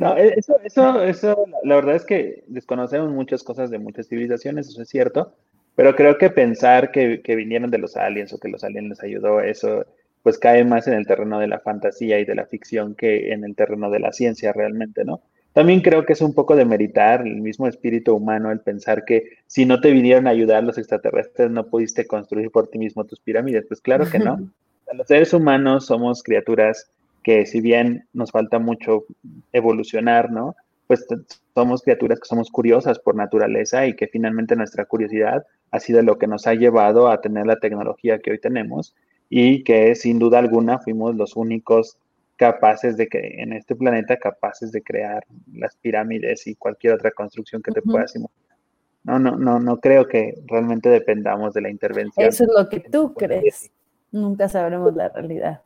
No, 0.00 0.16
e, 0.16 0.34
eso, 0.36 0.58
eso, 0.64 1.02
eso, 1.02 1.46
la 1.64 1.76
verdad 1.76 1.96
es 1.96 2.04
que 2.04 2.44
desconocemos 2.46 3.10
muchas 3.10 3.42
cosas 3.42 3.70
de 3.70 3.78
muchas 3.78 4.08
civilizaciones, 4.08 4.68
eso 4.68 4.82
es 4.82 4.88
cierto, 4.88 5.34
pero 5.74 5.94
creo 5.94 6.18
que 6.18 6.30
pensar 6.30 6.90
que, 6.90 7.22
que 7.22 7.36
vinieron 7.36 7.70
de 7.70 7.78
los 7.78 7.96
aliens 7.96 8.32
o 8.32 8.38
que 8.38 8.48
los 8.48 8.64
aliens 8.64 8.88
les 8.88 9.02
ayudó, 9.02 9.40
eso 9.40 9.86
pues 10.22 10.38
cae 10.38 10.64
más 10.64 10.86
en 10.86 10.94
el 10.94 11.06
terreno 11.06 11.40
de 11.40 11.48
la 11.48 11.58
fantasía 11.58 12.20
y 12.20 12.24
de 12.24 12.34
la 12.34 12.46
ficción 12.46 12.94
que 12.94 13.32
en 13.32 13.44
el 13.44 13.56
terreno 13.56 13.90
de 13.90 13.98
la 13.98 14.12
ciencia 14.12 14.52
realmente, 14.52 15.04
¿no? 15.04 15.20
También 15.52 15.82
creo 15.82 16.06
que 16.06 16.14
es 16.14 16.22
un 16.22 16.34
poco 16.34 16.56
de 16.56 16.64
meritar 16.64 17.26
el 17.26 17.40
mismo 17.42 17.66
espíritu 17.66 18.14
humano 18.14 18.50
el 18.50 18.60
pensar 18.60 19.04
que 19.04 19.38
si 19.46 19.66
no 19.66 19.80
te 19.80 19.90
vinieron 19.90 20.26
a 20.26 20.30
ayudar 20.30 20.64
los 20.64 20.78
extraterrestres 20.78 21.50
no 21.50 21.66
pudiste 21.66 22.06
construir 22.06 22.50
por 22.50 22.68
ti 22.68 22.78
mismo 22.78 23.04
tus 23.04 23.20
pirámides. 23.20 23.66
Pues 23.68 23.80
claro 23.80 24.08
que 24.08 24.18
no. 24.18 24.38
Los 24.94 25.06
seres 25.06 25.32
humanos 25.32 25.86
somos 25.86 26.22
criaturas 26.22 26.90
que 27.22 27.46
si 27.46 27.60
bien 27.60 28.06
nos 28.12 28.30
falta 28.30 28.58
mucho 28.58 29.04
evolucionar, 29.52 30.30
¿no? 30.30 30.56
Pues 30.86 31.06
somos 31.54 31.82
criaturas 31.82 32.20
que 32.20 32.28
somos 32.28 32.50
curiosas 32.50 32.98
por 32.98 33.14
naturaleza 33.14 33.86
y 33.86 33.94
que 33.94 34.08
finalmente 34.08 34.56
nuestra 34.56 34.84
curiosidad 34.84 35.44
ha 35.70 35.80
sido 35.80 36.02
lo 36.02 36.18
que 36.18 36.26
nos 36.26 36.46
ha 36.46 36.54
llevado 36.54 37.08
a 37.08 37.20
tener 37.20 37.46
la 37.46 37.58
tecnología 37.58 38.18
que 38.18 38.32
hoy 38.32 38.38
tenemos 38.38 38.94
y 39.30 39.64
que 39.64 39.94
sin 39.94 40.18
duda 40.18 40.38
alguna 40.38 40.78
fuimos 40.78 41.16
los 41.16 41.36
únicos 41.36 41.96
capaces 42.36 42.96
de 42.96 43.06
que 43.06 43.40
en 43.40 43.52
este 43.52 43.76
planeta 43.76 44.16
capaces 44.16 44.72
de 44.72 44.82
crear 44.82 45.24
las 45.54 45.76
pirámides 45.76 46.46
y 46.46 46.56
cualquier 46.56 46.94
otra 46.94 47.12
construcción 47.12 47.62
que 47.62 47.72
te 47.72 47.82
puedas 47.82 48.14
imaginar. 48.16 48.58
No, 49.04 49.18
no, 49.18 49.36
no, 49.36 49.58
no 49.58 49.80
creo 49.80 50.06
que 50.06 50.34
realmente 50.46 50.88
dependamos 50.88 51.54
de 51.54 51.60
la 51.60 51.70
intervención. 51.70 52.26
Eso 52.26 52.44
es 52.44 52.50
lo 52.56 52.68
que 52.68 52.80
tú 52.80 53.14
crees. 53.14 53.70
Nunca 54.10 54.48
sabremos 54.48 54.94
la 54.94 55.08
realidad. 55.08 55.62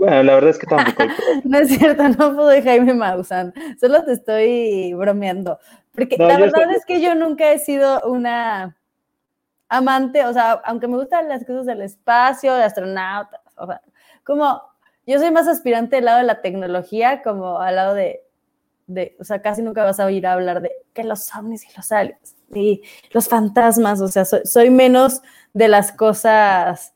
Bueno, 0.00 0.22
la 0.22 0.34
verdad 0.34 0.50
es 0.50 0.58
que 0.58 0.66
tampoco. 0.66 1.04
no 1.44 1.58
es 1.58 1.68
cierto, 1.68 2.08
no 2.08 2.34
puedo 2.34 2.48
de 2.48 2.62
Jaime 2.62 2.94
Maussan. 2.94 3.52
Solo 3.78 4.02
te 4.02 4.12
estoy 4.12 4.94
bromeando. 4.94 5.58
Porque 5.94 6.16
la 6.16 6.38
verdad 6.38 6.72
es 6.74 6.86
que 6.86 7.02
yo 7.02 7.14
nunca 7.14 7.52
he 7.52 7.58
sido 7.58 8.00
una 8.06 8.78
amante, 9.68 10.24
o 10.24 10.32
sea, 10.32 10.52
aunque 10.64 10.88
me 10.88 10.96
gustan 10.96 11.28
las 11.28 11.44
cosas 11.44 11.66
del 11.66 11.82
espacio, 11.82 12.54
de 12.54 12.64
astronautas, 12.64 13.40
o 13.56 13.66
sea, 13.66 13.82
como 14.24 14.62
yo 15.06 15.18
soy 15.18 15.30
más 15.30 15.46
aspirante 15.46 15.96
del 15.96 16.06
lado 16.06 16.18
de 16.18 16.24
la 16.24 16.40
tecnología, 16.40 17.22
como 17.22 17.60
al 17.60 17.76
lado 17.76 17.94
de, 17.94 18.22
de, 18.86 19.16
o 19.20 19.24
sea, 19.24 19.42
casi 19.42 19.62
nunca 19.62 19.84
vas 19.84 20.00
a 20.00 20.06
oír 20.06 20.26
hablar 20.26 20.62
de 20.62 20.72
que 20.92 21.04
los 21.04 21.32
ovnis 21.36 21.64
y 21.64 21.76
los 21.76 21.92
aliens 21.92 22.36
y 22.54 22.82
los 23.12 23.28
fantasmas, 23.28 24.00
o 24.00 24.08
sea, 24.08 24.24
soy, 24.24 24.70
menos 24.70 25.22
de 25.52 25.68
las 25.68 25.92
cosas 25.92 26.94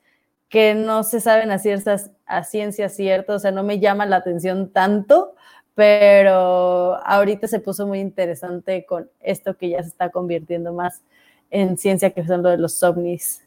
que 0.54 0.76
no 0.76 1.02
se 1.02 1.18
saben 1.18 1.50
a, 1.50 1.58
ciertas, 1.58 2.12
a 2.26 2.44
ciencia 2.44 2.88
cierta, 2.88 3.34
o 3.34 3.38
sea, 3.40 3.50
no 3.50 3.64
me 3.64 3.80
llama 3.80 4.06
la 4.06 4.14
atención 4.14 4.70
tanto, 4.70 5.34
pero 5.74 6.94
ahorita 7.04 7.48
se 7.48 7.58
puso 7.58 7.88
muy 7.88 7.98
interesante 7.98 8.86
con 8.86 9.10
esto 9.18 9.56
que 9.56 9.70
ya 9.70 9.82
se 9.82 9.88
está 9.88 10.10
convirtiendo 10.10 10.72
más 10.72 11.02
en 11.50 11.76
ciencia, 11.76 12.10
que 12.10 12.24
son 12.24 12.44
lo 12.44 12.50
de 12.50 12.58
los 12.58 12.80
ovnis, 12.84 13.44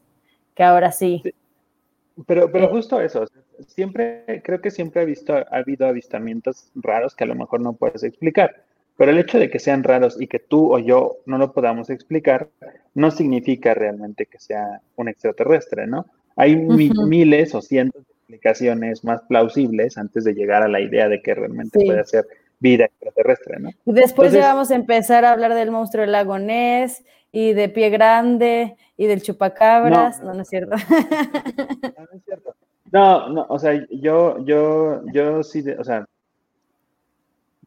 que 0.54 0.64
ahora 0.64 0.92
sí. 0.92 1.24
Pero, 2.26 2.52
pero 2.52 2.66
eh, 2.66 2.70
justo 2.72 3.00
eso, 3.00 3.26
siempre, 3.68 4.42
creo 4.44 4.60
que 4.60 4.70
siempre 4.70 5.02
ha, 5.02 5.06
visto, 5.06 5.34
ha 5.34 5.46
habido 5.50 5.88
avistamientos 5.88 6.74
raros 6.76 7.16
que 7.16 7.24
a 7.24 7.28
lo 7.28 7.36
mejor 7.36 7.62
no 7.62 7.72
puedes 7.72 8.04
explicar. 8.04 8.66
Pero 8.98 9.12
el 9.12 9.20
hecho 9.20 9.40
de 9.40 9.50
que 9.50 9.60
sean 9.60 9.84
raros 9.84 10.20
y 10.20 10.28
que 10.28 10.40
tú 10.40 10.74
o 10.74 10.80
yo 10.80 11.20
no 11.26 11.38
lo 11.38 11.54
podamos 11.54 11.90
explicar, 11.90 12.50
no 12.96 13.12
significa 13.12 13.74
realmente 13.74 14.26
que 14.26 14.40
sea 14.40 14.82
un 14.98 15.08
extraterrestre, 15.08 15.88
¿no? 15.88 16.06
Hay 16.38 16.56
miles 16.56 17.54
o 17.54 17.62
cientos 17.62 18.06
de 18.08 18.14
explicaciones 18.14 19.04
más 19.04 19.22
plausibles 19.24 19.98
antes 19.98 20.24
de 20.24 20.34
llegar 20.34 20.64
a 20.64 20.68
la 20.68 20.80
idea 20.80 21.10
de 21.10 21.22
que 21.22 21.34
realmente 21.34 21.84
puede 21.84 22.06
ser 22.06 22.26
vida 22.60 22.86
extraterrestre, 22.86 23.60
¿no? 23.60 23.72
Después 23.86 24.32
ya 24.32 24.54
vamos 24.54 24.72
a 24.72 24.76
empezar 24.76 25.26
a 25.26 25.32
hablar 25.32 25.54
del 25.54 25.72
monstruo 25.72 26.02
del 26.02 26.12
lago 26.12 26.40
Ness 26.40 27.04
y 27.32 27.54
de 27.54 27.70
Pie 27.70 27.90
Grande 27.90 28.76
y 28.96 29.08
del 29.08 29.22
Chupacabras. 29.22 30.22
No, 30.22 30.34
no, 30.34 30.42
es 30.42 30.48
cierto. 30.48 30.76
No, 31.98 32.04
no 32.04 32.18
es 32.18 32.24
cierto. 32.24 32.56
No, 32.92 33.30
no, 33.30 33.46
o 33.50 33.60
sea, 33.60 33.86
yo, 33.92 34.44
yo, 34.46 35.02
yo 35.12 35.44
sí, 35.44 35.64
o 35.78 35.84
sea, 35.84 36.06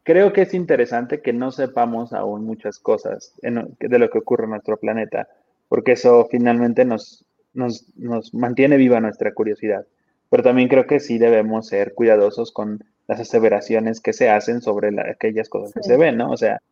creo 0.03 0.33
que 0.33 0.43
es 0.43 0.55
interesante 0.55 1.21
que 1.21 1.33
no 1.33 1.51
sepamos 1.53 2.13
aún 2.13 2.45
muchas 2.45 2.79
cosas 2.79 3.35
de 3.43 3.99
lo 3.99 4.11
que 4.11 4.19
ocurre 4.19 4.45
en 4.45 4.51
nuestro 4.51 4.77
planeta, 4.79 5.29
porque 5.69 5.93
eso 5.93 6.27
finalmente 6.31 6.85
nos, 6.85 7.25
nos, 7.55 7.87
nos 7.97 8.33
mantiene 8.35 8.77
viva 8.77 9.01
nuestra 9.01 9.33
curiosidad. 9.35 9.87
Pero 10.31 10.43
también 10.43 10.69
creo 10.69 10.87
que 10.87 11.01
sí 11.01 11.19
debemos 11.19 11.67
ser 11.67 11.95
cuidadosos 11.95 12.53
con 12.53 12.85
las 13.09 13.21
aseveraciones 13.21 14.01
que 14.01 14.13
se 14.13 14.31
hacen 14.31 14.63
sobre 14.63 14.91
aquellas 15.11 15.49
cosas 15.49 15.73
que 15.75 15.83
se 15.83 15.97
ven, 15.97 16.17
¿no? 16.17 16.31
O 16.31 16.37
sea, 16.37 16.63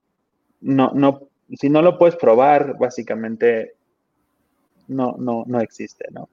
no, 0.61 0.93
no, 0.95 1.23
si 1.59 1.69
no 1.69 1.83
lo 1.83 1.99
puedes 1.99 2.15
probar, 2.15 2.79
básicamente 2.79 3.75
no, 4.87 5.17
no, 5.19 5.45
no 5.47 5.61
existe, 5.61 6.07
¿no? 6.13 6.29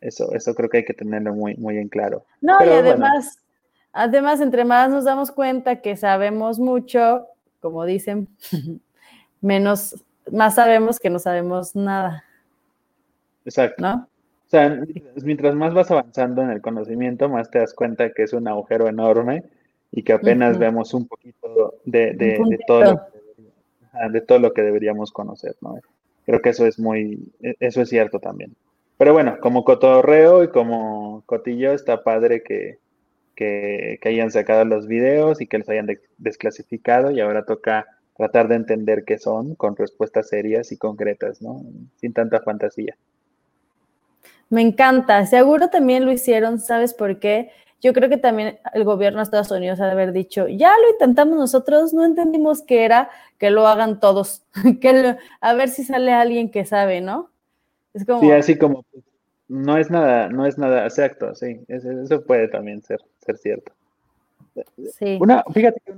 Eso, 0.00 0.32
eso 0.34 0.54
creo 0.54 0.68
que 0.68 0.78
hay 0.78 0.84
que 0.84 0.94
tenerlo 0.94 1.34
muy, 1.34 1.54
muy 1.56 1.78
en 1.78 1.88
claro. 1.88 2.24
No, 2.40 2.64
y 2.64 2.68
además, 2.68 3.38
además, 3.92 4.40
entre 4.40 4.64
más 4.64 4.90
nos 4.90 5.04
damos 5.04 5.30
cuenta 5.30 5.80
que 5.80 5.96
sabemos 5.96 6.58
mucho, 6.58 7.26
como 7.60 7.84
dicen, 7.84 8.28
menos, 9.40 10.02
más 10.30 10.54
sabemos 10.54 10.98
que 10.98 11.10
no 11.10 11.18
sabemos 11.18 11.76
nada. 11.76 12.24
Exacto. 13.44 13.82
¿No? 13.82 14.08
O 14.46 14.50
sea, 14.50 14.84
mientras 15.24 15.54
más 15.54 15.72
vas 15.72 15.90
avanzando 15.90 16.42
en 16.42 16.50
el 16.50 16.60
conocimiento, 16.60 17.28
más 17.28 17.50
te 17.50 17.58
das 17.58 17.72
cuenta 17.72 18.12
que 18.12 18.24
es 18.24 18.34
un 18.34 18.46
agujero 18.48 18.86
enorme 18.86 19.44
y 19.90 20.02
que 20.02 20.12
apenas 20.12 20.58
vemos 20.58 20.92
un 20.92 21.08
poquito 21.08 21.74
de, 21.84 22.12
de, 22.12 22.58
todo 22.66 22.84
lo 22.84 23.00
que, 23.06 24.10
de 24.10 24.20
todo 24.20 24.38
lo 24.38 24.52
que 24.52 24.62
deberíamos 24.62 25.10
conocer, 25.10 25.54
¿no? 25.62 25.76
Creo 26.26 26.40
que 26.42 26.50
eso 26.50 26.66
es 26.66 26.78
muy, 26.78 27.32
e, 27.40 27.54
eso 27.60 27.80
es 27.80 27.88
cierto 27.88 28.20
también. 28.20 28.54
Pero 28.98 29.14
bueno, 29.14 29.38
como 29.40 29.64
cotorreo 29.64 30.44
y 30.44 30.48
como 30.48 31.22
cotillo, 31.26 31.72
está 31.72 32.02
padre 32.04 32.42
que, 32.42 32.78
que, 33.34 33.98
hayan 34.04 34.30
sacado 34.30 34.64
los 34.64 34.86
videos 34.86 35.40
y 35.40 35.46
que 35.46 35.58
los 35.58 35.68
hayan 35.68 35.88
desclasificado 36.18 37.10
y 37.10 37.20
ahora 37.20 37.44
toca 37.44 37.86
tratar 38.16 38.48
de 38.48 38.56
entender 38.56 39.04
qué 39.04 39.18
son 39.18 39.54
con 39.54 39.76
respuestas 39.76 40.28
serias 40.28 40.72
y 40.72 40.76
concretas, 40.76 41.42
¿no? 41.42 41.62
Sin 41.96 42.12
tanta 42.12 42.40
fantasía. 42.40 42.96
Me 44.52 44.60
encanta. 44.60 45.24
Seguro 45.24 45.70
también 45.70 46.04
lo 46.04 46.12
hicieron, 46.12 46.60
¿sabes 46.60 46.92
por 46.92 47.18
qué? 47.18 47.50
Yo 47.80 47.94
creo 47.94 48.10
que 48.10 48.18
también 48.18 48.58
el 48.74 48.84
gobierno 48.84 49.18
de 49.18 49.22
Estados 49.24 49.50
Unidos 49.50 49.80
ha 49.80 49.86
de 49.86 49.92
haber 49.92 50.12
dicho, 50.12 50.46
ya 50.46 50.72
lo 50.78 50.90
intentamos 50.90 51.38
nosotros, 51.38 51.94
no 51.94 52.04
entendimos 52.04 52.60
qué 52.60 52.84
era, 52.84 53.08
que 53.38 53.50
lo 53.50 53.66
hagan 53.66 53.98
todos, 53.98 54.42
que 54.82 55.16
a 55.40 55.54
ver 55.54 55.70
si 55.70 55.84
sale 55.84 56.12
alguien 56.12 56.50
que 56.50 56.66
sabe, 56.66 57.00
¿no? 57.00 57.30
Sí, 57.94 58.30
así 58.30 58.58
como 58.58 58.84
no 59.48 59.78
es 59.78 59.90
nada, 59.90 60.28
no 60.28 60.44
es 60.44 60.58
nada 60.58 60.84
exacto, 60.84 61.34
sí, 61.34 61.60
eso 61.68 62.22
puede 62.22 62.48
también 62.48 62.82
ser, 62.82 63.00
ser 63.24 63.38
cierto. 63.38 63.72
Sí. 64.98 65.16
Una, 65.18 65.42
fíjate 65.50 65.80
que 65.80 65.94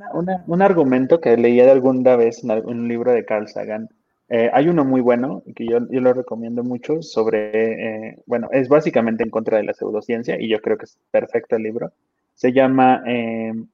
un 0.47 0.63
argumento 0.63 1.21
que 1.21 1.37
leía 1.37 1.65
de 1.65 1.73
alguna 1.73 2.15
vez 2.15 2.45
en 2.45 2.53
un 2.65 2.87
libro 2.87 3.11
de 3.11 3.25
Carl 3.25 3.49
Sagan, 3.49 3.91
eh, 4.37 4.51
hay 4.53 4.67
uno 4.67 4.85
muy 4.85 5.01
bueno 5.01 5.45
que 5.55 5.65
yo, 5.65 5.79
yo 5.89 6.01
lo 6.01 6.13
recomiendo 6.13 6.65
mucho 6.65 7.03
sobre, 7.03 8.09
eh, 8.09 8.19
bueno, 8.27 8.49
es 8.51 8.69
básicamente 8.69 9.23
en 9.23 9.31
contra 9.31 9.59
de 9.59 9.63
la 9.63 9.75
pseudociencia 9.75 10.41
y 10.41 10.49
yo 10.49 10.61
creo 10.61 10.77
que 10.77 10.87
es 10.87 10.99
perfecto 11.13 11.55
el 11.55 11.63
libro. 11.63 11.93
Se 12.35 12.53
llama 12.53 13.01
em, 13.07 13.69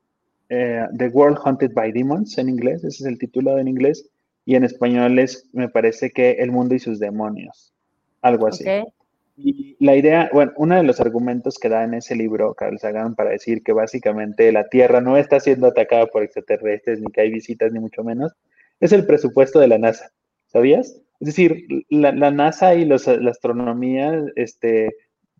eh, 0.50 0.84
The 0.98 1.08
World 1.08 1.38
Haunted 1.42 1.72
by 1.72 1.92
Demons 1.92 2.36
en 2.36 2.50
inglés, 2.50 2.84
ese 2.84 3.04
es 3.04 3.06
el 3.06 3.18
título 3.18 3.58
en 3.58 3.68
inglés, 3.68 4.10
y 4.44 4.54
en 4.54 4.64
español 4.64 5.18
es, 5.18 5.48
me 5.54 5.70
parece 5.70 6.10
que 6.10 6.32
El 6.32 6.52
mundo 6.52 6.74
y 6.74 6.78
sus 6.78 6.98
demonios 6.98 7.72
algo 8.20 8.46
así. 8.46 8.66
Y 9.38 9.82
la 9.82 9.96
idea, 9.96 10.28
bueno, 10.30 10.52
uno 10.56 10.76
de 10.76 10.82
los 10.82 11.00
argumentos 11.00 11.56
que 11.58 11.70
da 11.70 11.84
en 11.84 11.94
ese 11.94 12.14
libro 12.14 12.52
Carl 12.52 12.78
Sagan 12.78 13.14
para 13.14 13.30
decir 13.30 13.62
que 13.62 13.72
básicamente 13.72 14.52
la 14.52 14.68
Tierra 14.68 15.00
no 15.00 15.16
está 15.16 15.40
siendo 15.40 15.68
atacada 15.68 16.04
por 16.08 16.22
extraterrestres, 16.22 17.00
ni 17.00 17.10
que 17.10 17.22
hay 17.22 17.30
visitas, 17.30 17.72
ni 17.72 17.80
mucho 17.80 18.04
menos, 18.04 18.34
es 18.78 18.92
el 18.92 19.06
presupuesto 19.06 19.58
de 19.58 19.68
la 19.68 19.78
NASA. 19.78 20.12
¿Sabías? 20.52 21.00
Es 21.20 21.26
decir, 21.26 21.66
la, 21.90 22.12
NASA 22.12 22.74
y 22.74 22.84
los, 22.84 23.06
la 23.06 23.30
astronomía, 23.30 24.24
este, 24.36 24.94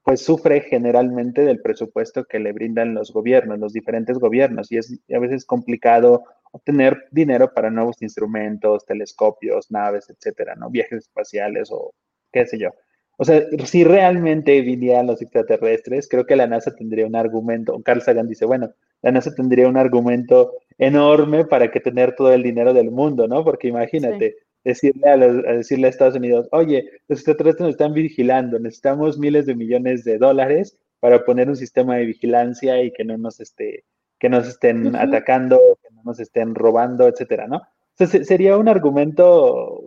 pues 0.05 0.23
sufre 0.23 0.61
generalmente 0.61 1.43
del 1.43 1.61
presupuesto 1.61 2.25
que 2.25 2.39
le 2.39 2.53
brindan 2.53 2.95
los 2.95 3.13
gobiernos, 3.13 3.59
los 3.59 3.73
diferentes 3.73 4.19
gobiernos, 4.19 4.71
y 4.71 4.79
es 4.79 5.01
a 5.13 5.19
veces 5.19 5.45
complicado 5.45 6.25
obtener 6.53 7.07
dinero 7.11 7.53
para 7.55 7.71
nuevos 7.71 8.03
instrumentos, 8.03 8.85
telescopios, 8.85 9.71
naves, 9.71 10.11
etcétera, 10.11 10.55
¿no? 10.57 10.69
Viajes 10.71 11.05
espaciales 11.05 11.71
o 11.71 11.95
qué 12.33 12.47
sé 12.47 12.59
yo. 12.59 12.71
O 13.17 13.25
sea, 13.25 13.43
si 13.67 13.85
realmente 13.85 14.61
vinieran 14.63 15.07
los 15.07 15.21
extraterrestres, 15.21 16.09
creo 16.09 16.25
que 16.25 16.37
la 16.37 16.47
NASA 16.47 16.75
tendría 16.75 17.07
un 17.07 17.17
argumento, 17.17 17.81
Carl 17.83 18.01
Sagan 18.01 18.29
dice, 18.29 18.47
bueno, 18.47 18.73
la 19.03 19.13
NASA 19.13 19.35
tendría 19.35 19.69
un 19.69 19.77
argumento 19.77 20.55
enorme 20.79 21.45
para 21.45 21.71
que 21.71 21.81
tener 21.81 22.15
todo 22.15 22.33
el 22.33 22.43
dinero 22.43 22.73
del 22.73 22.91
mundo, 22.91 23.29
¿no? 23.29 23.45
Porque 23.45 23.69
imagínate, 23.69 24.37
decirle 24.65 25.09
a, 25.09 25.17
decirle 25.17 25.87
a 25.87 25.91
Estados 25.91 26.17
Unidos, 26.17 26.49
oye, 26.53 26.91
los 27.09 27.19
extraterrestres 27.19 27.63
nos 27.63 27.71
están 27.71 27.95
vigilando, 27.95 28.59
necesitamos 28.59 29.19
miles 29.19 29.47
de 29.47 29.55
millones 29.55 30.05
de 30.05 30.19
dólares 30.19 30.77
para 31.01 31.25
poner 31.25 31.49
un 31.49 31.57
sistema 31.57 31.97
de 31.97 32.07
vigilancia 32.07 32.83
y 32.83 32.93
que 32.93 33.05
no 33.05 33.17
nos 33.17 33.41
esté, 33.41 33.85
que 34.19 34.29
nos 34.29 34.47
estén 34.47 34.95
atacando, 34.97 35.59
que 35.83 35.95
no 35.95 36.03
nos 36.05 36.21
estén 36.21 36.55
robando, 36.55 37.09
etcétera, 37.09 37.47
¿no? 37.47 37.63
Entonces 37.99 38.27
sería 38.27 38.57
un 38.57 38.69
argumento 38.69 39.83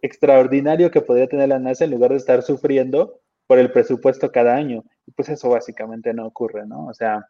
extraordinario 0.00 0.90
que 0.90 1.00
podría 1.00 1.28
tener 1.28 1.48
la 1.48 1.58
NASA 1.58 1.84
en 1.84 1.92
lugar 1.92 2.10
de 2.10 2.16
estar 2.16 2.42
sufriendo 2.42 3.20
por 3.46 3.58
el 3.58 3.70
presupuesto 3.72 4.32
cada 4.32 4.54
año. 4.54 4.84
Y 5.06 5.12
pues 5.12 5.28
eso 5.28 5.50
básicamente 5.50 6.12
no 6.12 6.26
ocurre, 6.26 6.66
¿no? 6.66 6.86
O 6.86 6.94
sea. 6.94 7.26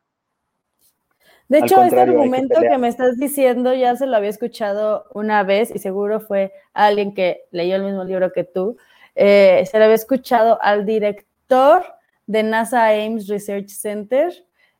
De 1.48 1.58
hecho, 1.58 1.82
este 1.82 2.00
argumento 2.00 2.60
que, 2.60 2.78
me 2.78 2.88
estás 2.88 3.18
diciendo 3.18 3.74
ya 3.74 3.94
se 3.96 4.06
lo 4.06 4.16
había 4.16 4.30
escuchado 4.30 5.04
una 5.12 5.42
vez 5.42 5.70
y 5.74 5.78
seguro 5.78 6.20
fue 6.20 6.52
alguien 6.72 7.12
que 7.12 7.42
leyó 7.50 7.76
el 7.76 7.82
mismo 7.82 8.04
libro 8.04 8.32
que 8.32 8.44
tú. 8.44 8.76
Eh, 9.14 9.64
se 9.70 9.78
lo 9.78 9.84
había 9.84 9.96
escuchado 9.96 10.58
al 10.62 10.86
director 10.86 11.84
de 12.26 12.42
NASA 12.42 12.88
Ames 12.88 13.28
Research 13.28 13.68
Center 13.68 14.32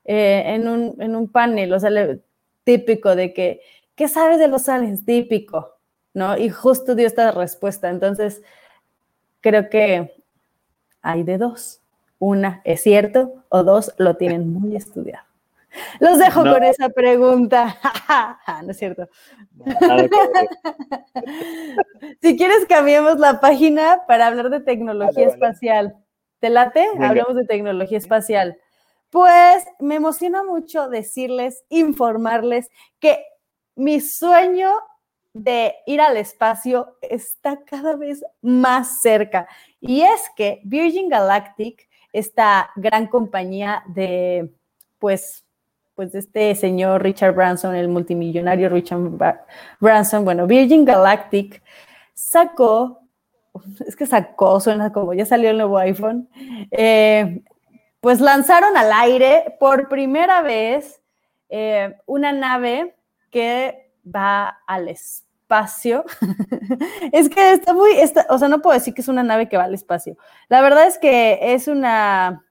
eh, 0.04 0.42
en, 0.46 0.66
un, 0.66 0.96
en, 1.00 1.14
un, 1.14 1.28
panel, 1.28 1.72
o 1.72 1.78
sea, 1.78 1.90
típico 2.64 3.14
de 3.14 3.34
que, 3.34 3.60
¿qué 3.94 4.08
sabes 4.08 4.38
de 4.38 4.48
los 4.48 4.68
aliens? 4.68 5.04
Típico, 5.04 5.76
¿no? 6.14 6.36
Y 6.38 6.48
justo 6.48 6.94
dio 6.94 7.06
esta 7.06 7.30
respuesta. 7.32 7.90
Entonces, 7.90 8.42
creo 9.40 9.68
que 9.68 10.14
hay 11.02 11.22
de 11.22 11.38
dos. 11.38 11.80
Una 12.18 12.62
es 12.64 12.82
cierto 12.82 13.44
o 13.48 13.62
dos 13.64 13.92
lo 13.98 14.16
tienen 14.16 14.52
muy 14.52 14.76
estudiado. 14.76 15.31
Los 16.00 16.18
dejo 16.18 16.42
con 16.42 16.62
esa 16.62 16.88
pregunta. 16.88 17.78
no 18.64 18.70
es 18.70 18.78
cierto. 18.78 19.08
si 22.20 22.36
quieres, 22.36 22.66
cambiemos 22.68 23.18
la 23.18 23.40
página 23.40 24.02
para 24.06 24.26
hablar 24.26 24.50
de 24.50 24.60
tecnología 24.60 25.26
espacial. 25.26 25.96
¿Te 26.40 26.50
late? 26.50 26.86
Hablamos 27.00 27.36
de 27.36 27.44
tecnología 27.44 27.98
espacial. 27.98 28.58
Pues 29.10 29.64
me 29.78 29.96
emociona 29.96 30.42
mucho 30.42 30.88
decirles, 30.88 31.64
informarles 31.68 32.70
que 32.98 33.24
mi 33.74 34.00
sueño 34.00 34.70
de 35.34 35.74
ir 35.86 36.00
al 36.00 36.16
espacio 36.16 36.96
está 37.00 37.64
cada 37.64 37.96
vez 37.96 38.24
más 38.40 39.00
cerca. 39.00 39.48
Y 39.80 40.02
es 40.02 40.30
que 40.36 40.60
Virgin 40.64 41.08
Galactic, 41.08 41.88
esta 42.12 42.70
gran 42.76 43.06
compañía 43.06 43.82
de, 43.86 44.52
pues, 44.98 45.44
pues 45.94 46.14
este 46.14 46.54
señor 46.54 47.02
Richard 47.02 47.34
Branson, 47.34 47.74
el 47.74 47.88
multimillonario 47.88 48.68
Richard 48.68 49.00
Branson, 49.80 50.24
bueno, 50.24 50.46
Virgin 50.46 50.84
Galactic 50.84 51.62
sacó, 52.14 53.00
es 53.86 53.96
que 53.96 54.06
sacó, 54.06 54.60
suena 54.60 54.92
como 54.92 55.14
ya 55.14 55.26
salió 55.26 55.50
el 55.50 55.58
nuevo 55.58 55.78
iPhone, 55.78 56.28
eh, 56.70 57.42
pues 58.00 58.20
lanzaron 58.20 58.76
al 58.76 58.92
aire 58.92 59.56
por 59.60 59.88
primera 59.88 60.42
vez 60.42 61.02
eh, 61.48 61.94
una 62.06 62.32
nave 62.32 62.96
que 63.30 63.92
va 64.04 64.60
al 64.66 64.88
espacio. 64.88 66.04
es 67.12 67.28
que 67.28 67.52
está 67.52 67.74
muy, 67.74 67.90
o 68.28 68.38
sea, 68.38 68.48
no 68.48 68.62
puedo 68.62 68.74
decir 68.74 68.94
que 68.94 69.02
es 69.02 69.08
una 69.08 69.22
nave 69.22 69.48
que 69.48 69.56
va 69.56 69.64
al 69.64 69.74
espacio. 69.74 70.16
La 70.48 70.62
verdad 70.62 70.86
es 70.86 70.98
que 70.98 71.38
es 71.54 71.68
una, 71.68 72.42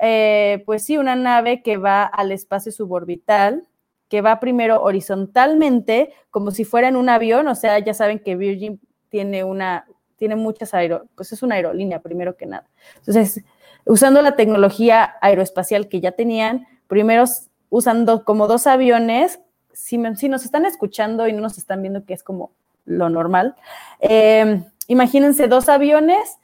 eh, 0.00 0.62
pues 0.66 0.84
sí, 0.84 0.98
una 0.98 1.14
nave 1.16 1.62
que 1.62 1.76
va 1.76 2.04
al 2.04 2.32
espacio 2.32 2.72
suborbital, 2.72 3.66
que 4.08 4.22
va 4.22 4.40
primero 4.40 4.82
horizontalmente, 4.82 6.12
como 6.30 6.50
si 6.50 6.64
fuera 6.64 6.88
en 6.88 6.96
un 6.96 7.08
avión, 7.08 7.46
o 7.48 7.54
sea, 7.54 7.78
ya 7.78 7.94
saben 7.94 8.18
que 8.18 8.36
Virgin 8.36 8.80
tiene 9.08 9.44
una, 9.44 9.86
tiene 10.16 10.36
muchas 10.36 10.74
aero, 10.74 11.06
pues 11.14 11.32
es 11.32 11.42
una 11.42 11.56
aerolínea 11.56 12.00
primero 12.00 12.36
que 12.36 12.46
nada. 12.46 12.66
Entonces, 12.96 13.44
usando 13.84 14.22
la 14.22 14.36
tecnología 14.36 15.16
aeroespacial 15.20 15.88
que 15.88 16.00
ya 16.00 16.12
tenían, 16.12 16.66
primero 16.88 17.24
usando 17.68 18.24
como 18.24 18.48
dos 18.48 18.66
aviones 18.66 19.40
si, 19.72 19.98
nos 19.98 20.44
están 20.44 20.66
escuchando 20.66 21.28
y 21.28 21.32
no 21.32 21.40
nos 21.40 21.58
están 21.58 21.82
viendo, 21.82 22.04
que 22.04 22.14
es 22.14 22.22
como 22.22 22.52
lo 22.84 23.08
normal, 23.08 23.54
eh, 24.00 24.62
imagínense 24.88 25.48
dos 25.48 25.68
aviones 25.68 26.38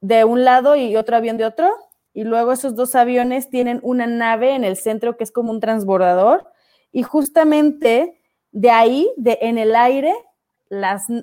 de 0.00 0.24
un 0.24 0.44
lado 0.44 0.76
y 0.76 0.96
otro 0.96 1.16
avión 1.16 1.36
de 1.36 1.44
otro, 1.44 1.70
y 2.12 2.24
luego 2.24 2.52
esos 2.52 2.74
dos 2.74 2.94
aviones 2.94 3.50
tienen 3.50 3.80
una 3.82 4.06
nave 4.06 4.54
en 4.54 4.64
el 4.64 4.76
centro 4.76 5.16
que 5.16 5.24
es 5.24 5.32
como 5.32 5.50
un 5.50 5.60
transbordador, 5.60 6.46
y 6.92 7.02
justamente 7.02 8.20
de 8.52 8.70
ahí, 8.70 9.10
de, 9.16 9.38
en 9.42 9.58
el 9.58 9.76
aire, 9.76 10.14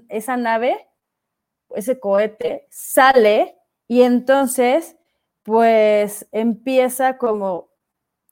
esa 0.09 0.37
nave, 0.37 0.87
ese 1.75 1.99
cohete, 1.99 2.67
sale 2.69 3.57
y 3.87 4.01
entonces, 4.01 4.97
pues 5.43 6.27
empieza 6.31 7.17
como 7.17 7.69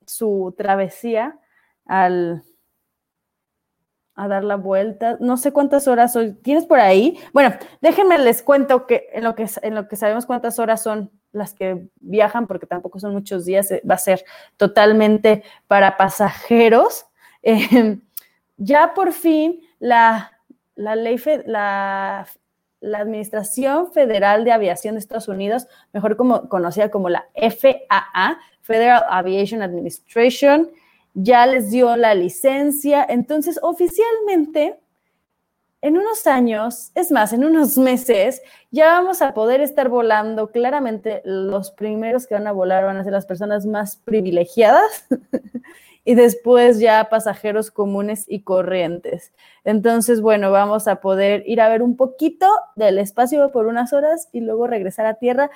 su 0.06 0.54
travesía 0.58 1.39
al, 1.86 2.44
a 4.15 4.28
dar 4.28 4.44
la 4.44 4.56
vuelta. 4.56 5.18
No 5.20 5.38
sé 5.38 5.52
cuántas 5.52 5.88
horas 5.88 6.15
hoy. 6.15 6.34
¿Tienes 6.34 6.65
por 6.65 6.80
ahí? 6.80 7.18
Bueno, 7.34 7.56
déjenme 7.82 8.18
les 8.18 8.41
cuento 8.41 8.86
que 8.86 9.10
en 9.13 9.24
lo 9.24 9.36
que, 9.36 9.48
en 9.62 9.76
lo 9.76 9.88
que 9.88 9.96
sabemos 9.96 10.26
cuántas 10.26 10.60
horas 10.60 10.82
son 10.84 11.12
las 11.36 11.54
que 11.54 11.88
viajan, 12.00 12.48
porque 12.48 12.65
tampoco 12.65 13.00
son 13.00 13.13
muchos 13.13 13.45
días, 13.45 13.69
eh, 13.71 13.82
va 13.89 13.95
a 13.95 14.00
ser 14.00 14.24
totalmente 14.58 15.43
para 15.67 15.98
pasajeros. 15.98 17.06
Em, 17.48 18.02
ya 18.58 18.95
por 18.95 19.12
fin 19.12 19.60
la, 19.78 20.32
la 20.74 20.95
ley, 20.95 21.21
la, 21.45 22.26
la 22.80 23.00
Administración 23.00 23.91
Federal 23.91 24.43
de 24.45 24.52
Aviación 24.52 24.95
de 24.95 25.00
Estados 25.00 25.28
Unidos, 25.28 25.67
mejor 25.93 26.17
como, 26.17 26.50
conocida 26.50 26.89
como 26.89 27.10
la 27.10 27.28
FAA, 27.36 28.39
Federal 28.62 29.04
Aviation 29.10 29.62
Administration, 29.62 30.71
ya 31.13 31.45
les 31.45 31.69
dio 31.69 31.95
la 31.98 32.15
licencia. 32.15 33.06
Entonces, 33.08 33.60
oficialmente, 33.62 34.80
en 35.86 36.00
unos 36.00 36.26
años, 36.26 36.91
es 36.95 37.12
más, 37.12 37.32
en 37.32 37.45
unos 37.45 37.78
meses, 37.78 38.41
ya 38.71 38.88
vamos 38.88 39.21
a 39.21 39.36
poder 39.36 39.62
estar 39.62 39.88
volando. 39.88 40.52
Claramente, 40.52 41.21
los 41.26 41.69
primeros 41.69 42.26
que 42.26 42.34
van 42.34 42.48
a 42.48 42.52
volar 42.52 42.86
van 42.86 42.98
a 42.98 43.04
ser 43.04 43.13
las 43.13 43.28
personas 43.28 43.67
más 43.67 43.95
privilegiadas 43.98 45.06
y 46.04 46.15
después 46.15 46.80
ya 46.80 47.08
pasajeros 47.12 47.69
comunes 47.69 48.26
y 48.28 48.41
corrientes. 48.41 49.32
Entonces, 49.63 50.21
bueno, 50.21 50.50
vamos 50.52 50.88
a 50.88 51.02
poder 51.02 51.43
ir 51.45 51.62
a 51.62 51.69
ver 51.69 51.84
un 51.84 51.95
poquito 51.95 52.48
del 52.76 52.98
espacio 52.98 53.52
por 53.52 53.67
unas 53.67 53.93
horas 53.93 54.28
y 54.32 54.39
luego 54.39 54.65
regresar 54.65 55.06
a 55.06 55.19
tierra. 55.19 55.52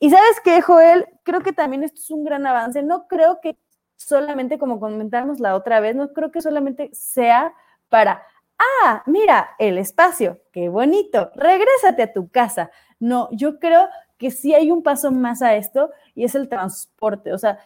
Y 0.00 0.10
sabes 0.10 0.40
qué, 0.42 0.60
Joel, 0.60 1.06
creo 1.22 1.42
que 1.42 1.52
también 1.52 1.84
esto 1.84 2.00
es 2.00 2.10
un 2.10 2.24
gran 2.24 2.44
avance. 2.48 2.82
No 2.82 3.06
creo 3.06 3.40
que 3.40 3.56
solamente 3.96 4.58
como 4.58 4.80
comentamos 4.80 5.38
la 5.38 5.54
otra 5.54 5.78
vez, 5.78 5.94
no 5.94 6.12
creo 6.12 6.32
que 6.32 6.42
solamente 6.42 6.90
sea 6.92 7.54
para, 7.88 8.22
ah, 8.58 9.02
mira, 9.06 9.50
el 9.58 9.78
espacio, 9.78 10.40
qué 10.52 10.68
bonito, 10.68 11.30
regrésate 11.34 12.02
a 12.02 12.12
tu 12.12 12.28
casa. 12.28 12.70
No, 12.98 13.28
yo 13.32 13.58
creo 13.58 13.88
que 14.18 14.30
sí 14.30 14.54
hay 14.54 14.70
un 14.70 14.82
paso 14.82 15.10
más 15.10 15.42
a 15.42 15.54
esto 15.54 15.90
y 16.14 16.24
es 16.24 16.34
el 16.34 16.48
transporte, 16.48 17.32
o 17.32 17.38
sea, 17.38 17.58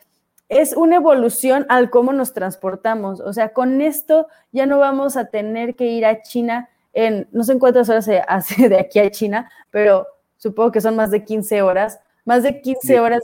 es 0.49 0.77
una 0.77 0.97
evolución 0.97 1.65
al 1.71 1.89
cómo 1.89 2.13
nos 2.13 2.35
transportamos, 2.35 3.21
o 3.21 3.33
sea, 3.33 3.55
con 3.55 3.81
esto 3.81 4.29
ya 4.53 4.67
no 4.67 4.79
vamos 4.79 5.17
a 5.17 5.27
tener 5.27 5.75
que 5.77 5.87
ir 5.87 6.05
a 6.05 6.21
China 6.21 6.69
en, 6.93 7.27
no 7.33 7.43
sé 7.43 7.53
en 7.53 7.59
cuántas 7.59 7.89
horas 7.89 8.05
se 8.05 8.23
hace 8.29 8.69
de 8.69 8.79
aquí 8.79 8.99
a 8.99 9.11
China, 9.11 9.51
pero 9.71 10.07
supongo 10.37 10.73
que 10.73 10.83
son 10.83 10.95
más 10.97 11.11
de 11.11 11.25
15 11.25 11.63
horas, 11.63 12.01
más 12.25 12.43
de 12.43 12.61
15 12.61 13.01
horas. 13.01 13.23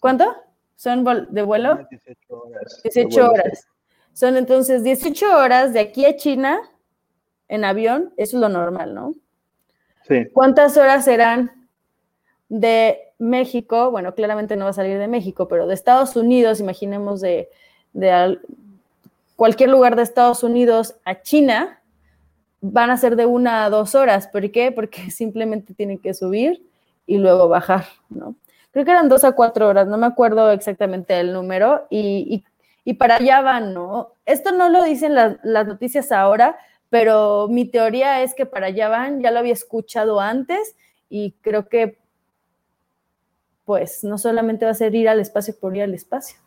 ¿Cuánto? 0.00 0.34
¿Son 0.74 1.04
de 1.30 1.42
vuelo? 1.42 1.86
18 1.88 2.18
horas. 2.28 2.80
18 2.82 3.30
horas. 3.30 3.68
Son 4.16 4.38
entonces 4.38 4.82
18 4.82 5.36
horas 5.36 5.74
de 5.74 5.80
aquí 5.80 6.06
a 6.06 6.16
China 6.16 6.58
en 7.48 7.66
avión, 7.66 8.14
eso 8.16 8.38
es 8.38 8.40
lo 8.40 8.48
normal, 8.48 8.94
¿no? 8.94 9.14
Sí. 10.08 10.26
¿Cuántas 10.32 10.78
horas 10.78 11.04
serán 11.04 11.68
de 12.48 12.98
México? 13.18 13.90
Bueno, 13.90 14.14
claramente 14.14 14.56
no 14.56 14.64
va 14.64 14.70
a 14.70 14.72
salir 14.72 14.98
de 14.98 15.06
México, 15.06 15.48
pero 15.48 15.66
de 15.66 15.74
Estados 15.74 16.16
Unidos, 16.16 16.60
imaginemos 16.60 17.20
de, 17.20 17.50
de 17.92 18.38
cualquier 19.36 19.68
lugar 19.68 19.96
de 19.96 20.04
Estados 20.04 20.42
Unidos 20.42 20.94
a 21.04 21.20
China, 21.20 21.82
van 22.62 22.88
a 22.88 22.96
ser 22.96 23.16
de 23.16 23.26
una 23.26 23.66
a 23.66 23.70
dos 23.70 23.94
horas. 23.94 24.28
¿Por 24.28 24.50
qué? 24.50 24.72
Porque 24.72 25.10
simplemente 25.10 25.74
tienen 25.74 25.98
que 25.98 26.14
subir 26.14 26.64
y 27.06 27.18
luego 27.18 27.48
bajar, 27.48 27.84
¿no? 28.08 28.34
creo 28.76 28.84
que 28.84 28.90
eran 28.90 29.08
dos 29.08 29.24
a 29.24 29.32
cuatro 29.32 29.68
horas, 29.68 29.88
no 29.88 29.96
me 29.96 30.04
acuerdo 30.04 30.50
exactamente 30.50 31.18
el 31.18 31.32
número, 31.32 31.86
y, 31.88 32.44
para 32.94 33.16
allá 33.16 33.40
van, 33.40 33.74
¿no? 33.74 34.12
Esto 34.26 34.52
no 34.52 34.68
lo 34.68 34.84
dicen 34.84 35.14
las, 35.14 35.38
noticias 35.42 36.12
ahora, 36.12 36.56
pero 36.88 37.48
mi 37.48 37.64
teoría 37.64 38.22
es 38.22 38.32
que 38.32 38.46
para 38.46 38.66
allá 38.66 38.88
van, 38.88 39.20
ya 39.20 39.32
lo 39.32 39.40
había 39.40 39.52
escuchado 39.52 40.20
antes, 40.20 40.76
y 41.08 41.32
creo 41.40 41.68
que, 41.68 41.98
pues, 43.64 44.04
no 44.04 44.18
solamente 44.18 44.66
va 44.66 44.70
a 44.70 44.74
ser 44.74 44.94
ir 44.94 45.08
al 45.08 45.18
espacio 45.18 45.54
por 45.60 45.76
ir 45.76 45.82
al 45.82 45.94
espacio. 45.94 46.38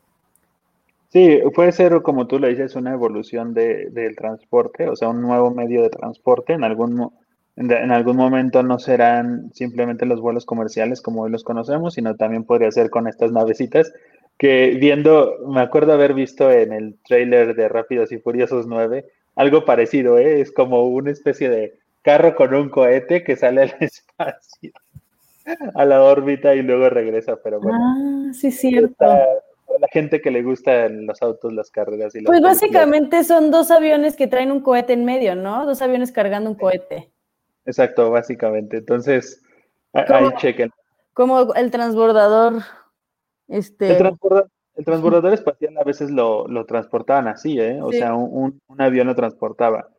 Sí, 1.10 1.41
puede 1.54 1.73
ser, 1.73 2.02
como 2.04 2.25
tú 2.28 2.39
le 2.39 2.49
dices, 2.49 2.75
una 2.75 2.93
evolución 2.93 3.54
de, 3.54 3.89
del 3.89 4.15
transporte, 4.15 4.88
o 4.88 4.95
sea, 4.95 5.10
un 5.10 5.21
nuevo 5.21 5.52
medio 5.52 5.82
de 5.82 5.89
transporte. 5.89 6.54
En 6.54 6.63
algún, 6.63 7.12
en 7.58 7.91
algún 7.91 8.15
momento 8.15 8.63
no 8.63 8.80
serán 8.80 9.52
simplemente 9.54 10.06
los 10.06 10.21
vuelos 10.21 10.45
comerciales 10.45 11.02
como 11.02 11.23
hoy 11.23 11.32
los 11.32 11.43
conocemos, 11.43 11.95
sino 11.95 12.15
también 12.15 12.45
podría 12.45 12.71
ser 12.71 12.89
con 12.89 13.08
estas 13.08 13.34
navecitas 13.34 13.91
que 14.39 14.78
viendo, 14.80 15.36
me 15.45 15.60
acuerdo 15.60 15.91
haber 15.91 16.13
visto 16.13 16.49
en 16.49 16.71
el 16.71 16.97
trailer 17.06 17.56
de 17.56 17.67
Rápidos 17.67 18.13
y 18.13 18.19
Furiosos 18.19 18.65
9, 18.67 19.06
algo 19.36 19.65
parecido, 19.65 20.17
¿eh? 20.17 20.39
es 20.39 20.54
como 20.54 20.86
una 20.88 21.12
especie 21.12 21.49
de 21.49 21.78
carro 22.02 22.36
con 22.36 22.56
un 22.56 22.69
cohete 22.69 23.21
que 23.25 23.36
sale 23.36 23.63
al 23.63 23.75
espacio, 23.82 24.71
a 25.75 25.86
la 25.86 26.02
órbita 26.02 26.56
y 26.56 26.62
luego 26.62 26.89
regresa, 26.89 27.36
pero 27.43 27.60
bueno. 27.60 27.78
Ah, 27.82 28.34
sí, 28.34 28.49
cierto. 28.49 29.06
la 29.06 29.88
gente 29.91 30.21
que 30.21 30.32
le 30.32 30.41
gustan 30.41 31.06
los 31.06 31.21
autos, 31.21 31.52
las 31.52 31.69
carreras 31.69 32.15
y 32.15 32.23
Pues 32.23 32.41
básicamente 32.41 33.25
son 33.25 33.52
dos 33.52 33.71
aviones 33.71 34.15
que 34.15 34.28
traen 34.28 34.54
un 34.54 34.62
cohete 34.62 34.93
en 34.93 35.04
medio, 35.04 35.36
¿no? 35.36 35.65
Dos 35.65 35.82
aviones 35.82 36.13
cargando 36.13 36.49
un 36.49 36.56
cohete. 36.56 37.12
Exacto, 37.65 38.10
básicamente. 38.10 38.78
Entonces, 38.78 39.43
ahí 39.91 40.30
chequen. 40.38 40.71
Como 41.13 41.54
el 41.56 41.71
transbordador 41.71 42.63
este... 43.50 43.92
El, 43.92 44.86
transbordador, 44.86 45.34
espacial 45.34 45.78
a 45.78 45.84
veces 45.84 46.10
lo, 46.10 46.46
transportaban 46.66 47.28
así, 47.28 47.60
¿eh? 47.60 47.82
O 47.82 47.92
sea, 47.92 48.16
un, 48.16 48.62
avión 48.78 49.08
lo 49.08 49.16
transportaba. 49.16 49.90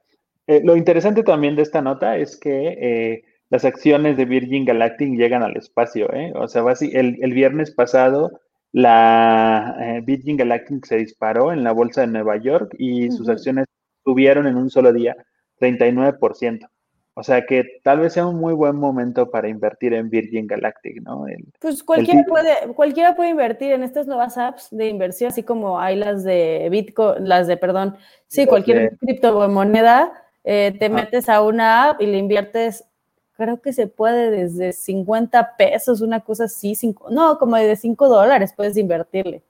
Eh, 0.47 0.63
lo 0.65 0.75
interesante 0.75 1.23
también 1.23 1.55
de 1.55 1.63
esta 1.63 1.83
nota 1.83 2.17
es 2.17 2.39
que 2.39 2.69
eh, 2.81 3.25
las 3.51 3.67
acciones 3.67 4.17
de 4.17 4.25
Virgin 4.25 4.65
Galactic 4.65 5.19
llegan 5.19 5.43
al 5.43 5.57
espacio, 5.57 6.11
¿eh? 6.15 6.33
O 6.35 6.49
sea, 6.49 6.65
el, 6.81 7.19
el 7.21 7.33
viernes 7.35 7.73
pasado 7.73 8.41
la 8.73 9.77
eh, 9.81 10.01
Virgin 10.05 10.37
Galactic 10.37 10.85
se 10.87 10.97
disparó 10.97 11.53
en 11.53 11.65
la 11.65 11.73
bolsa 11.73 12.03
de 12.03 12.07
Nueva 12.07 12.37
York 12.37 12.75
y 12.79 13.11
sus 13.11 13.29
acciones 13.29 13.67
subieron 14.05 14.47
en 14.47 14.57
un 14.57 14.71
solo 14.71 14.93
día 14.93 15.17
39%. 15.61 16.69
O 17.15 17.23
sea 17.23 17.45
que 17.45 17.65
tal 17.83 18.01
vez 18.01 18.13
sea 18.13 18.27
un 18.27 18.37
muy 18.37 18.55
buen 18.55 18.77
momento 18.77 19.31
para 19.31 19.49
invertir 19.49 19.95
en 19.95 20.09
Virgin 20.09 20.47
Galactic, 20.47 21.03
¿no? 21.03 21.27
pues 21.59 21.83
cualquiera 21.83 22.25
puede, 22.25 22.55
cualquiera 22.75 23.17
puede 23.17 23.31
invertir 23.31 23.73
en 23.73 23.83
estas 23.83 24.07
nuevas 24.07 24.39
apps 24.39 24.69
de 24.71 24.89
inversión, 24.89 25.29
así 25.29 25.43
como 25.43 25.81
hay 25.81 25.97
las 25.97 26.23
de 26.23 26.69
Bitcoin, 26.71 27.29
las 27.29 27.49
de, 27.49 27.57
perdón, 27.57 27.97
sí, 28.29 28.47
cualquier 28.47 28.97
criptomoneda, 28.99 30.13
eh, 30.45 30.75
te 30.79 30.89
metes 30.89 31.29
a 31.29 31.43
una 31.43 31.91
app 31.91 32.01
y 32.01 32.07
le 32.07 32.17
inviertes, 32.17 32.85
creo 33.37 33.61
que 33.61 33.73
se 33.73 33.89
puede 33.89 34.31
desde 34.31 34.73
50 34.73 35.57
pesos, 35.57 36.03
una 36.03 36.21
cosa 36.21 36.45
así, 36.45 36.77
cinco, 36.77 37.09
no, 37.11 37.39
como 37.39 37.57
de 37.57 37.75
5 37.75 38.09
dólares 38.09 38.55
puedes 38.57 38.77
invertirle. 38.77 39.43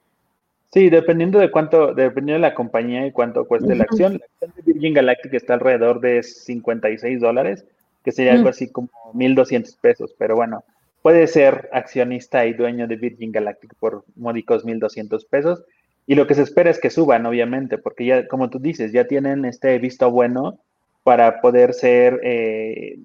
Sí, 0.73 0.89
dependiendo 0.89 1.41
de 1.41 1.51
cuánto, 1.51 1.95
dependiendo 1.95 2.35
de 2.35 2.49
la 2.49 2.55
compañía 2.55 3.05
y 3.07 3.11
cuánto 3.11 3.45
cueste 3.45 3.75
la 3.75 3.85
acción. 3.85 4.13
La 4.13 4.27
acción 4.27 4.53
de 4.55 4.73
Virgin 4.73 4.95
Galactic 4.95 5.35
está 5.35 5.55
alrededor 5.55 6.01
de 6.01 6.23
56 6.23 7.21
dólares, 7.21 7.65
que 8.05 8.13
sería 8.13 8.35
algo 8.35 8.49
así 8.49 8.71
como 8.71 8.89
1.200 9.13 9.77
pesos. 9.81 10.15
Pero 10.17 10.37
bueno, 10.37 10.63
puede 11.03 11.27
ser 11.27 11.69
accionista 11.73 12.47
y 12.47 12.53
dueño 12.53 12.87
de 12.87 12.97
Virgin 12.97 13.33
Galactic 13.33 13.75
por 13.81 14.05
módicos 14.15 14.65
1.200 14.65 15.27
pesos. 15.29 15.65
Y 16.07 16.15
lo 16.15 16.29
que 16.29 16.35
se 16.35 16.43
espera 16.43 16.71
es 16.71 16.79
que 16.79 16.91
suban, 16.91 17.27
obviamente, 17.27 17.77
porque 17.77 18.05
ya, 18.05 18.29
como 18.29 18.49
tú 18.49 18.61
dices, 18.61 18.93
ya 18.93 19.07
tienen 19.07 19.45
este 19.45 19.77
visto 19.79 20.09
bueno 20.11 20.61
para 21.03 21.41
poder 21.41 21.75
ser, 21.75 22.21
eh, 22.23 22.97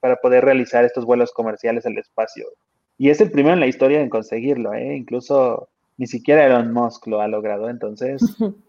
para 0.00 0.16
poder 0.16 0.46
realizar 0.46 0.84
estos 0.84 1.04
vuelos 1.04 1.32
comerciales 1.32 1.84
al 1.84 1.98
espacio. 1.98 2.46
Y 2.96 3.10
es 3.10 3.20
el 3.20 3.30
primero 3.30 3.54
en 3.54 3.60
la 3.60 3.66
historia 3.66 4.00
en 4.00 4.08
conseguirlo, 4.08 4.72
¿eh? 4.72 4.94
Incluso 4.96 5.68
ni 6.00 6.06
siquiera 6.06 6.46
Elon 6.46 6.72
Musk 6.72 7.06
lo 7.06 7.20
ha 7.20 7.28
logrado, 7.28 7.68
entonces... 7.68 8.22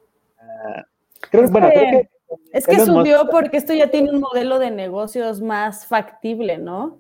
Ah, 0.64 0.86
creo, 1.30 1.46
es 1.46 1.52
bueno, 1.52 1.70
que, 1.70 1.74
creo 1.74 2.02
que... 2.02 2.10
Es 2.52 2.68
que 2.68 2.80
subió 2.80 3.28
porque 3.30 3.58
esto 3.58 3.74
ya 3.74 3.90
tiene 3.90 4.10
un 4.10 4.20
modelo 4.20 4.60
de 4.60 4.70
negocios 4.70 5.40
más 5.40 5.86
factible, 5.86 6.58
¿no? 6.58 7.00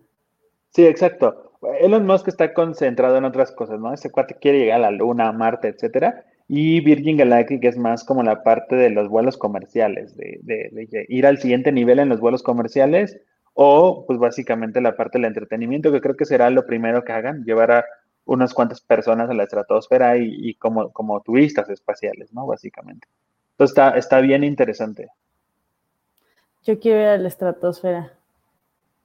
Sí, 0.69 0.85
exacto. 0.85 1.51
Elon 1.79 2.05
Musk 2.05 2.29
está 2.29 2.53
concentrado 2.53 3.17
en 3.17 3.25
otras 3.25 3.51
cosas, 3.51 3.79
¿no? 3.79 3.93
Ese 3.93 4.09
cuate 4.09 4.35
quiere 4.35 4.59
llegar 4.59 4.77
a 4.77 4.89
la 4.89 4.91
Luna, 4.91 5.27
a 5.27 5.31
Marte, 5.33 5.67
etcétera. 5.67 6.23
Y 6.47 6.79
Virgin 6.81 7.17
Galactic 7.17 7.63
es 7.65 7.77
más 7.77 8.03
como 8.05 8.23
la 8.23 8.41
parte 8.41 8.75
de 8.75 8.89
los 8.89 9.09
vuelos 9.09 9.37
comerciales, 9.37 10.15
de, 10.15 10.39
de, 10.43 11.05
ir 11.09 11.25
al 11.25 11.39
siguiente 11.39 11.71
nivel 11.71 11.99
en 11.99 12.09
los 12.09 12.21
vuelos 12.21 12.41
comerciales 12.41 13.19
o 13.53 14.05
pues 14.07 14.17
básicamente 14.17 14.79
la 14.79 14.95
parte 14.95 15.17
del 15.17 15.25
entretenimiento, 15.25 15.91
que 15.91 15.99
creo 15.99 16.15
que 16.15 16.25
será 16.25 16.49
lo 16.49 16.65
primero 16.65 17.03
que 17.03 17.11
hagan, 17.11 17.43
llevar 17.43 17.71
a 17.71 17.85
unas 18.25 18.53
cuantas 18.53 18.81
personas 18.81 19.29
a 19.29 19.33
la 19.33 19.43
estratosfera 19.43 20.17
y, 20.17 20.53
como, 20.55 20.91
como 20.91 21.21
turistas 21.21 21.69
espaciales, 21.69 22.31
¿no? 22.33 22.45
Básicamente. 22.45 23.07
Entonces 23.51 23.71
está, 23.71 23.97
está 23.97 24.19
bien 24.19 24.43
interesante. 24.43 25.09
Yo 26.63 26.79
quiero 26.79 27.01
ir 27.01 27.07
a 27.07 27.17
la 27.17 27.27
estratosfera. 27.27 28.13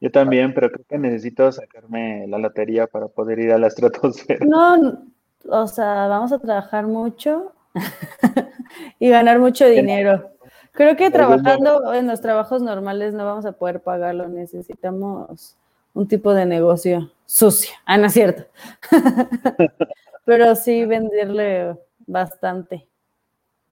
Yo 0.00 0.10
también, 0.10 0.52
pero 0.52 0.70
creo 0.70 0.84
que 0.86 0.98
necesito 0.98 1.50
sacarme 1.50 2.26
la 2.28 2.38
lotería 2.38 2.86
para 2.86 3.08
poder 3.08 3.38
ir 3.38 3.52
a 3.52 3.58
la 3.58 3.68
estratosfera. 3.68 4.44
No, 4.44 5.02
o 5.48 5.66
sea, 5.66 6.06
vamos 6.06 6.32
a 6.32 6.38
trabajar 6.38 6.86
mucho 6.86 7.52
y 8.98 9.08
ganar 9.08 9.38
mucho 9.38 9.66
dinero. 9.66 10.30
Creo 10.72 10.96
que 10.96 11.10
trabajando 11.10 11.94
en 11.94 12.06
los 12.06 12.20
trabajos 12.20 12.60
normales 12.60 13.14
no 13.14 13.24
vamos 13.24 13.46
a 13.46 13.52
poder 13.52 13.80
pagarlo, 13.80 14.28
necesitamos 14.28 15.56
un 15.96 16.06
tipo 16.06 16.34
de 16.34 16.44
negocio 16.44 17.10
sucio. 17.24 17.74
Ah, 17.86 17.96
no 17.96 18.06
es 18.06 18.12
cierto. 18.12 18.44
Pero 20.26 20.54
sí 20.54 20.84
venderle 20.84 21.74
bastante. 22.06 22.86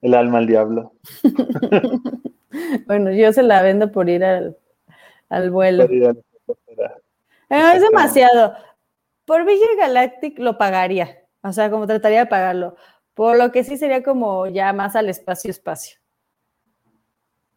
El 0.00 0.14
alma 0.14 0.38
al 0.38 0.46
diablo. 0.46 0.94
bueno, 2.87 3.12
yo 3.12 3.30
se 3.32 3.42
la 3.42 3.60
vendo 3.60 3.92
por 3.92 4.08
ir 4.08 4.24
al, 4.24 4.56
vuelo. 5.50 5.84
Eh, 5.84 6.14
es 7.50 7.82
demasiado. 7.82 8.54
Por 9.26 9.44
Villa 9.44 9.66
Galactic 9.78 10.38
lo 10.38 10.56
pagaría. 10.56 11.18
O 11.42 11.52
sea, 11.52 11.70
como 11.70 11.87
trataría 11.87 12.20
de 12.20 12.26
pagarlo. 12.26 12.76
Por 13.12 13.37
lo 13.37 13.52
que 13.52 13.64
sí 13.64 13.76
sería 13.76 14.02
como 14.02 14.46
ya 14.46 14.72
más 14.72 14.96
al 14.96 15.10
espacio, 15.10 15.50
espacio. 15.50 15.98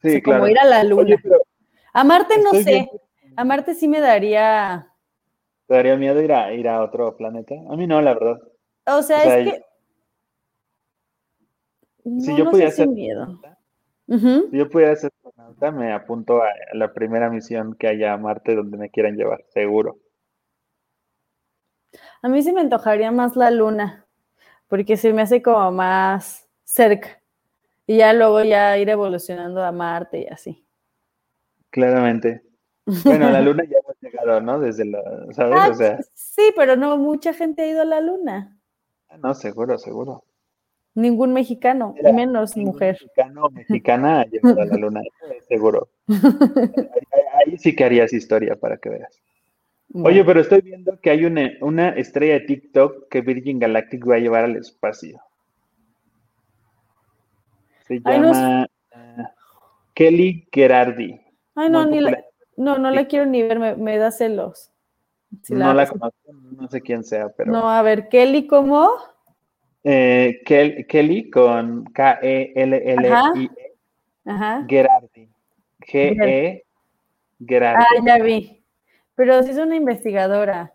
Sí, 0.01 0.21
claro. 0.21 0.41
Como 0.41 0.51
ir 0.51 0.59
a 0.59 0.65
la 0.65 0.83
luna. 0.83 1.15
a 1.93 2.03
Marte 2.03 2.37
no 2.39 2.51
sé. 2.51 2.89
Marte 3.45 3.73
sí 3.73 3.87
me 3.87 3.99
daría. 3.99 4.91
¿Te 5.67 5.75
daría 5.75 5.95
miedo 5.95 6.21
ir 6.21 6.33
a, 6.33 6.53
ir 6.53 6.67
a 6.67 6.81
otro 6.81 7.15
planeta? 7.15 7.55
A 7.69 7.75
mí 7.75 7.87
no, 7.87 8.01
la 8.01 8.13
verdad. 8.13 8.39
O 8.85 9.01
sea, 9.01 9.39
es 9.39 9.53
que. 9.53 9.65
si 12.19 12.35
yo 12.35 12.49
pudiera 12.49 12.69
hacer. 12.69 12.87
miedo. 12.87 13.39
Si 14.07 14.57
yo 14.57 14.69
pudiera 14.69 14.95
ser 14.95 15.11
astronauta, 15.13 15.71
me 15.71 15.91
apunto 15.91 16.41
a 16.41 16.49
la 16.73 16.93
primera 16.93 17.29
misión 17.29 17.75
que 17.75 17.87
haya 17.87 18.13
a 18.13 18.17
Marte 18.17 18.55
donde 18.55 18.77
me 18.77 18.89
quieran 18.89 19.17
llevar, 19.17 19.43
seguro. 19.49 19.99
A 22.21 22.29
mí 22.29 22.41
sí 22.41 22.53
me 22.53 22.61
antojaría 22.61 23.11
más 23.11 23.35
la 23.35 23.51
luna, 23.51 24.07
porque 24.67 24.95
se 24.95 25.11
me 25.11 25.21
hace 25.21 25.41
como 25.41 25.71
más 25.71 26.47
cerca. 26.63 27.21
Y 27.85 27.97
ya 27.97 28.13
luego 28.13 28.43
ya 28.43 28.77
ir 28.77 28.89
evolucionando 28.89 29.63
a 29.63 29.71
Marte 29.71 30.21
y 30.21 30.27
así. 30.27 30.65
Claramente. 31.69 32.46
Bueno, 33.03 33.27
a 33.27 33.31
la 33.31 33.41
luna 33.41 33.63
ya 33.69 33.77
hemos 33.83 34.01
llegado, 34.01 34.41
¿no? 34.41 34.59
Desde 34.59 34.85
la, 34.85 35.01
¿sabes? 35.31 35.57
Ah, 35.59 35.69
o 35.69 35.73
sea, 35.75 35.99
sí, 36.13 36.53
pero 36.55 36.75
no 36.75 36.97
mucha 36.97 37.33
gente 37.33 37.63
ha 37.63 37.67
ido 37.67 37.81
a 37.81 37.85
la 37.85 38.01
luna. 38.01 38.57
Ah, 39.09 39.17
no, 39.17 39.33
seguro, 39.33 39.77
seguro. 39.77 40.23
Ningún 40.95 41.33
mexicano, 41.33 41.93
y 42.01 42.13
menos 42.13 42.57
mujer. 42.57 42.97
Mexicano 42.99 43.45
o 43.45 43.49
mexicana 43.51 44.21
ha 44.21 44.25
llegado 44.25 44.61
a 44.61 44.65
la 44.65 44.77
luna, 44.77 45.01
seguro. 45.47 45.89
Ahí, 47.35 47.57
sí 47.57 47.75
que 47.75 47.83
harías 47.83 48.13
historia 48.13 48.55
para 48.55 48.77
que 48.77 48.89
veas. 48.89 49.21
Oye, 49.93 50.23
pero 50.23 50.41
estoy 50.41 50.61
viendo 50.61 50.99
que 50.99 51.11
hay 51.11 51.25
una, 51.25 51.51
una 51.61 51.89
estrella 51.89 52.33
de 52.33 52.41
TikTok 52.41 53.09
que 53.09 53.21
Virgin 53.21 53.59
Galactic 53.59 54.07
va 54.09 54.15
a 54.15 54.19
llevar 54.19 54.45
al 54.45 54.55
espacio. 54.55 55.21
Se 57.87 57.99
llama 58.01 58.67
ah, 58.93 59.31
Kelly 59.93 60.47
Gerardi. 60.51 61.21
Ay, 61.55 61.69
no, 61.69 61.85
ni 61.85 62.01
la, 62.01 62.26
no, 62.57 62.77
no 62.77 62.91
la 62.91 63.05
quiero 63.05 63.25
ni 63.25 63.43
ver, 63.43 63.59
me, 63.77 63.97
da 63.97 64.11
celos. 64.11 64.71
no 65.49 65.73
la, 65.73 65.87
conozco, 65.87 66.33
no 66.57 66.67
sé 66.67 66.81
quién 66.81 67.03
sea, 67.03 67.29
pero. 67.29 67.51
No, 67.51 67.69
a 67.69 67.81
ver, 67.81 68.09
Kelly, 68.09 68.47
¿cómo? 68.47 68.91
Eh, 69.83 70.41
Kelly 70.45 71.29
con 71.29 71.85
K-E-L-L-I-E. 71.85 73.75
Ajá. 74.25 74.65
Gerardi. 74.67 75.29
G-E. 75.79 76.65
Gerardi. 77.45 77.83
Ah, 77.83 78.03
ya 78.05 78.17
vi. 78.17 78.63
Pero 79.15 79.41
sí 79.43 79.51
es 79.51 79.57
una 79.57 79.75
investigadora. 79.75 80.73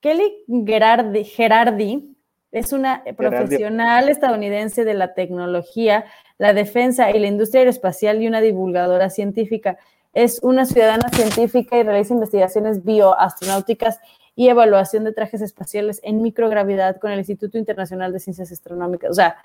Kelly 0.00 0.44
Gerardi, 0.66 1.24
Gerardi 1.24 2.16
es 2.52 2.72
una 2.72 3.04
profesional 3.16 4.08
estadounidense 4.08 4.84
de 4.84 4.94
la 4.94 5.14
tecnología, 5.14 6.04
la 6.38 6.52
defensa 6.52 7.10
y 7.10 7.18
la 7.18 7.28
industria 7.28 7.60
aeroespacial 7.60 8.20
y 8.20 8.26
una 8.26 8.40
divulgadora 8.40 9.08
científica. 9.08 9.78
Es 10.12 10.40
una 10.42 10.66
ciudadana 10.66 11.08
científica 11.10 11.76
y 11.78 11.82
realiza 11.82 12.14
investigaciones 12.14 12.84
bioastronáuticas 12.84 14.00
y 14.36 14.48
evaluación 14.48 15.04
de 15.04 15.12
trajes 15.12 15.42
espaciales 15.42 16.00
en 16.02 16.22
microgravidad 16.22 16.98
con 16.98 17.10
el 17.10 17.18
Instituto 17.18 17.58
Internacional 17.58 18.12
de 18.12 18.20
Ciencias 18.20 18.50
Astronómicas. 18.50 19.10
O 19.10 19.14
sea, 19.14 19.36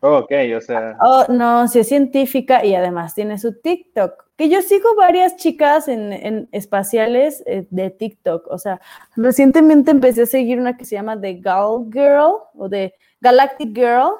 Oh, 0.00 0.18
ok, 0.18 0.32
o 0.56 0.60
sea. 0.60 0.96
Oh, 1.00 1.24
no, 1.28 1.66
sí 1.68 1.78
es 1.78 1.88
científica 1.88 2.64
y 2.64 2.74
además 2.74 3.14
tiene 3.14 3.38
su 3.38 3.54
TikTok. 3.54 4.26
Que 4.36 4.50
yo 4.50 4.60
sigo 4.60 4.94
varias 4.94 5.36
chicas 5.36 5.88
en, 5.88 6.48
espaciales 6.52 7.42
eh, 7.46 7.66
de 7.70 7.90
TikTok. 7.90 8.46
O 8.48 8.58
sea, 8.58 8.80
recientemente 9.16 9.90
empecé 9.90 10.22
a 10.22 10.26
seguir 10.26 10.60
una 10.60 10.76
que 10.76 10.84
se 10.84 10.96
llama 10.96 11.18
The 11.18 11.34
Gal 11.40 11.86
Girl 11.90 12.34
o 12.54 12.68
de 12.68 12.94
Galactic 13.20 13.74
Girl 13.74 14.12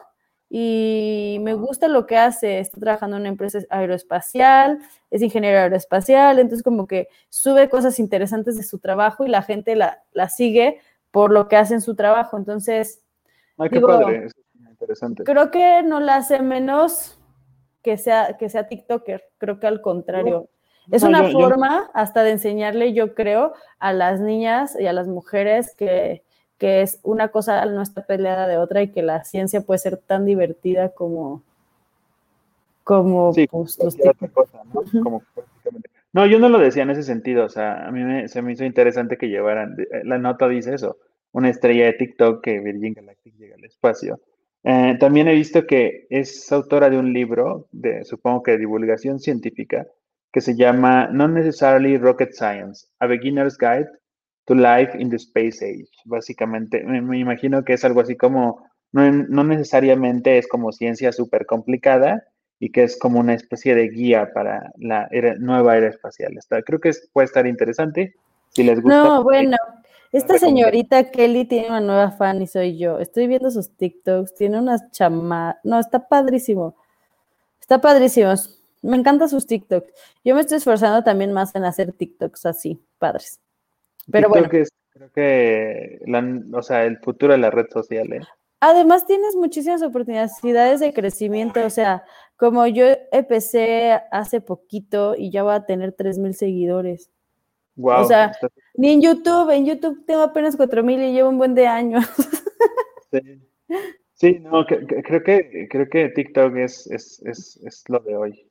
y 0.49 1.39
me 1.43 1.55
gusta 1.55 1.89
lo 1.89 2.07
que 2.07 2.17
hace. 2.17 2.61
Está 2.61 2.81
trabajando 2.81 3.17
en 3.17 3.23
una 3.23 3.29
empresa 3.31 3.59
aeroespacial, 3.71 4.79
es 5.11 5.23
ingeniero 5.23 5.59
aeroespacial, 5.59 6.39
entonces 6.39 6.63
como 6.63 6.87
que 6.87 7.09
sube 7.29 7.69
cosas 7.69 7.99
interesantes 7.99 8.57
de 8.57 8.63
su 8.63 8.79
trabajo 8.79 9.25
y 9.25 9.29
la 9.29 9.43
gente 9.43 9.75
la, 9.77 10.03
la 10.13 10.29
sigue 10.29 10.81
por 11.11 11.33
lo 11.33 11.49
que 11.49 11.57
hace 11.57 11.75
en 11.75 11.81
su 11.81 11.95
trabajo. 11.95 12.37
Entonces, 12.37 13.03
Ay, 13.59 13.71
qué 13.71 13.81
padre, 13.81 14.27
es 14.27 14.35
interesante. 14.71 15.25
Creo 15.25 15.51
que 15.51 15.83
no 15.83 16.01
la 16.01 16.17
hace 16.17 16.41
menos 16.41 17.19
que 17.83 17.97
sea, 17.97 18.37
que 18.37 18.49
sea 18.49 18.69
TikToker, 18.69 19.25
creo 19.39 19.59
que 19.59 19.67
al 19.67 19.81
contrario. 19.81 20.49
es 20.91 21.03
una 21.03 21.31
forma 21.31 21.91
hasta 21.95 22.23
de 22.23 22.33
enseñarle, 22.33 22.93
yo 22.93 23.15
creo, 23.15 23.55
a 23.79 23.93
las 23.93 24.21
niñas 24.21 24.77
y 24.79 24.87
a 24.87 24.93
las 24.93 25.09
mujeres 25.09 25.75
que, 25.75 26.23
que 26.59 26.83
es 26.83 27.01
una 27.03 27.29
cosa 27.29 27.65
no 27.67 27.83
está 27.83 28.07
peleada 28.07 28.47
de 28.47 28.59
otra 28.59 28.83
y 28.83 28.89
que 28.89 29.03
la 29.03 29.25
ciencia 29.25 29.61
puede 29.61 29.79
ser 29.79 29.97
tan 29.99 30.25
divertida 30.25 30.91
como 30.91 31.43
como 32.85 33.33
sí, 33.33 33.47
pues, 33.49 33.77
cosa, 34.33 34.63
¿no? 34.73 35.03
como 35.03 35.23
no, 36.13 36.25
yo 36.25 36.39
no 36.39 36.49
lo 36.49 36.59
decía 36.59 36.85
en 36.85 36.89
ese 36.89 37.03
sentido, 37.03 37.45
o 37.45 37.49
sea, 37.51 37.87
a 37.87 37.91
mí 37.91 38.03
me, 38.03 38.27
se 38.29 38.41
me 38.41 38.53
hizo 38.53 38.65
interesante 38.65 39.19
que 39.19 39.29
llevaran, 39.29 39.77
eh, 39.79 40.01
la 40.05 40.17
nota 40.17 40.49
dice 40.49 40.75
eso, 40.75 40.97
una 41.33 41.51
estrella 41.51 41.85
de 41.85 41.93
TikTok 41.93 42.43
que 42.43 42.61
Virgin 42.61 42.95
Galactic 42.95 43.37
llega 43.37 43.57
al 43.57 43.65
espacio. 43.67 44.19
Eh, 44.65 44.97
también 44.99 45.29
he 45.29 45.35
visto 45.35 45.67
que 45.67 46.07
es 46.09 46.51
autora 46.51 46.89
de 46.89 46.99
un 46.99 47.13
libro, 47.13 47.69
de, 47.71 48.03
supongo 48.07 48.43
que 48.43 48.53
de 48.53 48.59
divulgación 48.59 49.19
científica, 49.19 49.87
que 50.33 50.41
se 50.41 50.57
llama 50.57 51.09
Not 51.09 51.33
Necessarily 51.33 51.99
Rocket 51.99 52.33
Science, 52.33 52.87
A 52.99 53.07
Beginner's 53.07 53.59
Guide 53.59 53.91
to 54.47 54.55
Life 54.55 54.97
in 54.99 55.11
the 55.11 55.17
Space 55.17 55.65
Age. 55.65 55.89
Básicamente, 56.05 56.83
me, 56.83 57.19
imagino 57.19 57.65
que 57.65 57.75
es 57.75 57.85
algo 57.85 58.01
así 58.01 58.17
como, 58.17 58.67
no, 58.93 59.11
no 59.13 59.45
necesariamente 59.45 60.39
es 60.39 60.49
como 60.49 60.73
ciencia 60.73 61.13
súper 61.13 61.47
complicada, 61.47 62.25
y 62.59 62.71
que 62.71 62.85
es 62.85 62.99
como 62.99 63.21
una 63.21 63.35
especie 63.35 63.75
de 63.75 63.89
guía 63.89 64.33
para 64.33 64.73
la 64.79 65.09
nueva 65.39 65.77
era 65.77 65.89
espacial. 65.89 66.37
Está, 66.39 66.63
creo 66.63 66.81
que 66.81 66.93
puede 67.13 67.27
estar 67.27 67.47
interesante. 67.47 68.15
Si 68.49 68.63
les 68.63 68.81
gusta. 68.81 69.03
No, 69.03 69.23
bueno, 69.23 69.57
esta 70.13 70.39
señorita 70.39 71.11
Kelly 71.11 71.45
tiene 71.45 71.69
una 71.69 71.81
nueva 71.81 72.11
fan 72.13 72.41
y 72.41 72.47
soy 72.47 72.79
yo. 72.79 72.99
Estoy 72.99 73.27
viendo 73.27 73.51
sus 73.51 73.77
TikToks, 73.77 74.35
tiene 74.35 74.59
unas 74.59 74.91
chamas. 74.91 75.57
No, 75.65 75.79
está 75.79 76.09
padrísimo. 76.09 76.77
Está 77.61 77.81
padrísimo. 77.81 78.33
Me 78.83 78.97
encantan 78.97 79.29
sus 79.29 79.47
TikToks. 79.47 79.93
Yo 80.25 80.35
me 80.35 80.41
estoy 80.41 80.59
esforzando 80.59 81.03
también 81.03 81.33
más 81.33 81.55
en 81.55 81.65
hacer 81.65 81.93
TikToks 81.93 82.47
así, 82.47 82.81
padres. 82.99 83.41
Pero 84.11 84.29
bueno. 84.29 84.49
Es, 84.53 84.71
creo 84.91 85.11
que, 85.13 86.01
o 86.53 86.63
sea, 86.63 86.85
el 86.85 86.99
futuro 86.99 87.33
de 87.33 87.39
la 87.39 87.51
red 87.51 87.67
social, 87.71 88.13
¿eh? 88.13 88.21
Además, 88.61 89.07
tienes 89.07 89.37
muchísimas 89.37 89.83
oportunidades 89.83 90.81
de 90.81 90.93
crecimiento. 90.93 91.65
O 91.65 91.71
sea, 91.71 92.05
como 92.37 92.67
yo 92.67 92.87
empecé 93.13 94.01
hace 94.11 94.41
poquito 94.41 95.15
y 95.17 95.31
ya 95.31 95.43
voy 95.43 95.55
a 95.55 95.67
tener 95.67 95.93
3,000 95.93 96.35
seguidores. 96.35 97.11
Wow, 97.77 98.01
o 98.01 98.05
sea, 98.05 98.33
ni 98.75 98.91
en 98.91 99.03
YouTube, 99.03 99.51
en 99.51 99.67
YouTube 99.67 100.05
tengo 100.07 100.23
apenas 100.23 100.57
4,000 100.57 101.03
y 101.03 101.13
llevo 101.13 101.29
un 101.29 101.39
buen 101.39 101.55
de 101.55 101.67
años. 101.67 102.07
Sí, 104.15 104.39
no, 104.41 104.65
creo 104.65 105.23
que 105.23 105.69
creo 105.71 105.89
que 105.91 106.09
TikTok 106.09 106.57
es, 106.57 106.91
es, 106.91 107.21
es, 107.27 107.61
es 107.63 107.85
lo 107.89 107.99
de 108.01 108.17
hoy. 108.17 108.47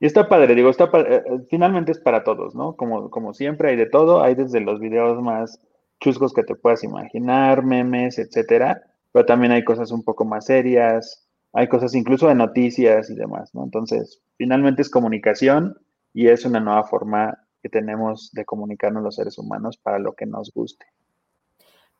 Y 0.00 0.06
está 0.06 0.28
padre, 0.28 0.54
digo, 0.54 0.70
está 0.70 0.84
eh, 0.84 1.22
eh, 1.26 1.46
finalmente 1.50 1.92
es 1.92 1.98
para 1.98 2.22
todos, 2.22 2.54
¿no? 2.54 2.76
Como, 2.76 3.10
como 3.10 3.34
siempre 3.34 3.70
hay 3.70 3.76
de 3.76 3.86
todo, 3.86 4.22
hay 4.22 4.34
desde 4.34 4.60
los 4.60 4.78
videos 4.80 5.20
más 5.20 5.60
chuscos 6.00 6.32
que 6.32 6.44
te 6.44 6.54
puedas 6.54 6.84
imaginar, 6.84 7.64
memes, 7.64 8.18
etcétera, 8.18 8.82
pero 9.10 9.26
también 9.26 9.52
hay 9.52 9.64
cosas 9.64 9.90
un 9.90 10.04
poco 10.04 10.24
más 10.24 10.46
serias, 10.46 11.28
hay 11.52 11.68
cosas 11.68 11.94
incluso 11.94 12.28
de 12.28 12.34
noticias 12.34 13.10
y 13.10 13.16
demás, 13.16 13.52
¿no? 13.54 13.64
Entonces, 13.64 14.22
finalmente 14.36 14.82
es 14.82 14.90
comunicación 14.90 15.76
y 16.12 16.28
es 16.28 16.44
una 16.44 16.60
nueva 16.60 16.84
forma 16.84 17.36
que 17.62 17.68
tenemos 17.68 18.30
de 18.32 18.44
comunicarnos 18.44 19.02
los 19.02 19.16
seres 19.16 19.38
humanos 19.38 19.76
para 19.78 19.98
lo 19.98 20.12
que 20.14 20.26
nos 20.26 20.52
guste. 20.52 20.86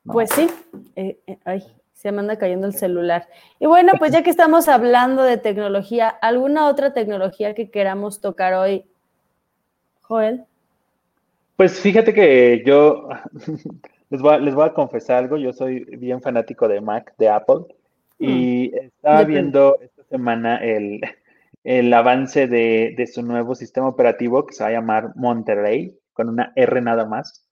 Pues 0.03 0.29
sí, 0.31 0.49
eh, 0.95 1.19
eh, 1.27 1.39
ay, 1.43 1.63
se 1.99 2.13
me 2.13 2.21
anda 2.21 2.37
cayendo 2.37 2.65
el 2.65 2.73
celular. 2.73 3.27
Y 3.59 3.65
bueno, 3.65 3.91
pues 3.99 4.13
ya 4.13 4.23
que 4.23 4.29
estamos 4.29 4.69
hablando 4.69 5.23
de 5.23 5.37
tecnología, 5.37 6.07
¿alguna 6.07 6.67
otra 6.67 6.93
tecnología 6.93 7.53
que 7.53 7.69
queramos 7.69 8.21
tocar 8.21 8.53
hoy, 8.53 8.85
Joel? 10.01 10.45
Pues 11.57 11.81
fíjate 11.81 12.13
que 12.13 12.63
yo 12.65 13.09
les 14.09 14.21
voy, 14.21 14.33
a, 14.33 14.39
les 14.39 14.55
voy 14.55 14.65
a 14.65 14.73
confesar 14.73 15.17
algo, 15.17 15.35
yo 15.35 15.51
soy 15.51 15.83
bien 15.97 16.21
fanático 16.21 16.69
de 16.69 16.79
Mac, 16.79 17.13
de 17.17 17.27
Apple, 17.27 17.65
y 18.17 18.71
mm. 18.73 18.85
estaba 18.85 19.23
viendo 19.25 19.77
esta 19.81 20.03
semana 20.05 20.55
el, 20.63 21.01
el 21.65 21.93
avance 21.93 22.47
de, 22.47 22.93
de, 22.95 23.07
su 23.07 23.23
nuevo 23.23 23.55
sistema 23.55 23.89
operativo 23.89 24.45
que 24.45 24.53
se 24.53 24.63
va 24.63 24.69
a 24.69 24.73
llamar 24.73 25.11
Monterrey, 25.17 25.97
con 26.13 26.29
una 26.29 26.53
R 26.55 26.81
nada 26.81 27.05
más. 27.05 27.45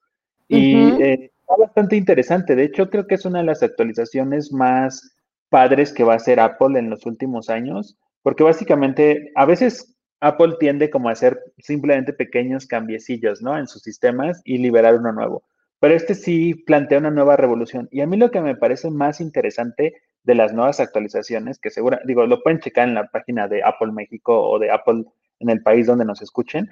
Y 0.47 1.01
eh, 1.03 1.31
está 1.47 1.61
bastante 1.61 1.95
interesante. 1.95 2.55
De 2.55 2.63
hecho, 2.63 2.89
creo 2.89 3.07
que 3.07 3.15
es 3.15 3.25
una 3.25 3.39
de 3.39 3.45
las 3.45 3.63
actualizaciones 3.63 4.51
más 4.51 5.15
padres 5.49 5.93
que 5.93 6.03
va 6.03 6.13
a 6.13 6.17
hacer 6.17 6.39
Apple 6.39 6.77
en 6.77 6.89
los 6.89 7.05
últimos 7.05 7.49
años, 7.49 7.97
porque 8.21 8.43
básicamente 8.43 9.31
a 9.35 9.45
veces 9.45 9.95
Apple 10.19 10.55
tiende 10.59 10.89
como 10.89 11.07
a 11.07 11.13
hacer 11.13 11.39
simplemente 11.59 12.11
pequeños 12.11 12.65
cambiecillos, 12.65 13.41
¿no? 13.41 13.57
En 13.57 13.67
sus 13.67 13.81
sistemas 13.81 14.41
y 14.43 14.57
liberar 14.57 14.95
uno 14.95 15.13
nuevo. 15.13 15.43
Pero 15.79 15.93
este 15.93 16.15
sí 16.15 16.55
plantea 16.65 16.97
una 16.99 17.11
nueva 17.11 17.37
revolución. 17.37 17.87
Y 17.91 18.01
a 18.01 18.07
mí 18.07 18.17
lo 18.17 18.31
que 18.31 18.41
me 18.41 18.55
parece 18.55 18.89
más 18.89 19.21
interesante 19.21 19.93
de 20.23 20.35
las 20.35 20.51
nuevas 20.53 20.79
actualizaciones, 20.79 21.59
que 21.59 21.69
seguro, 21.69 21.99
digo, 22.03 22.25
lo 22.25 22.41
pueden 22.41 22.59
checar 22.59 22.89
en 22.89 22.95
la 22.95 23.07
página 23.07 23.47
de 23.47 23.63
Apple 23.63 23.93
México 23.93 24.49
o 24.49 24.59
de 24.59 24.71
Apple 24.71 25.05
en 25.39 25.49
el 25.49 25.61
país 25.61 25.85
donde 25.85 26.03
nos 26.03 26.21
escuchen, 26.21 26.67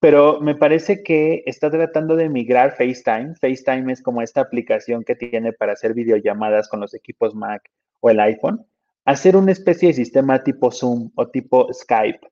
pero 0.00 0.40
me 0.40 0.54
parece 0.54 1.02
que 1.02 1.42
está 1.46 1.70
tratando 1.70 2.16
de 2.16 2.28
migrar 2.28 2.72
FaceTime. 2.72 3.34
FaceTime 3.40 3.92
es 3.92 4.02
como 4.02 4.22
esta 4.22 4.40
aplicación 4.40 5.04
que 5.04 5.14
tiene 5.14 5.52
para 5.52 5.74
hacer 5.74 5.94
videollamadas 5.94 6.68
con 6.68 6.80
los 6.80 6.94
equipos 6.94 7.34
Mac 7.34 7.62
o 8.00 8.10
el 8.10 8.18
iPhone, 8.18 8.66
hacer 9.04 9.36
una 9.36 9.52
especie 9.52 9.88
de 9.88 9.94
sistema 9.94 10.42
tipo 10.42 10.70
Zoom 10.70 11.10
o 11.14 11.28
tipo 11.28 11.72
Skype 11.72 12.26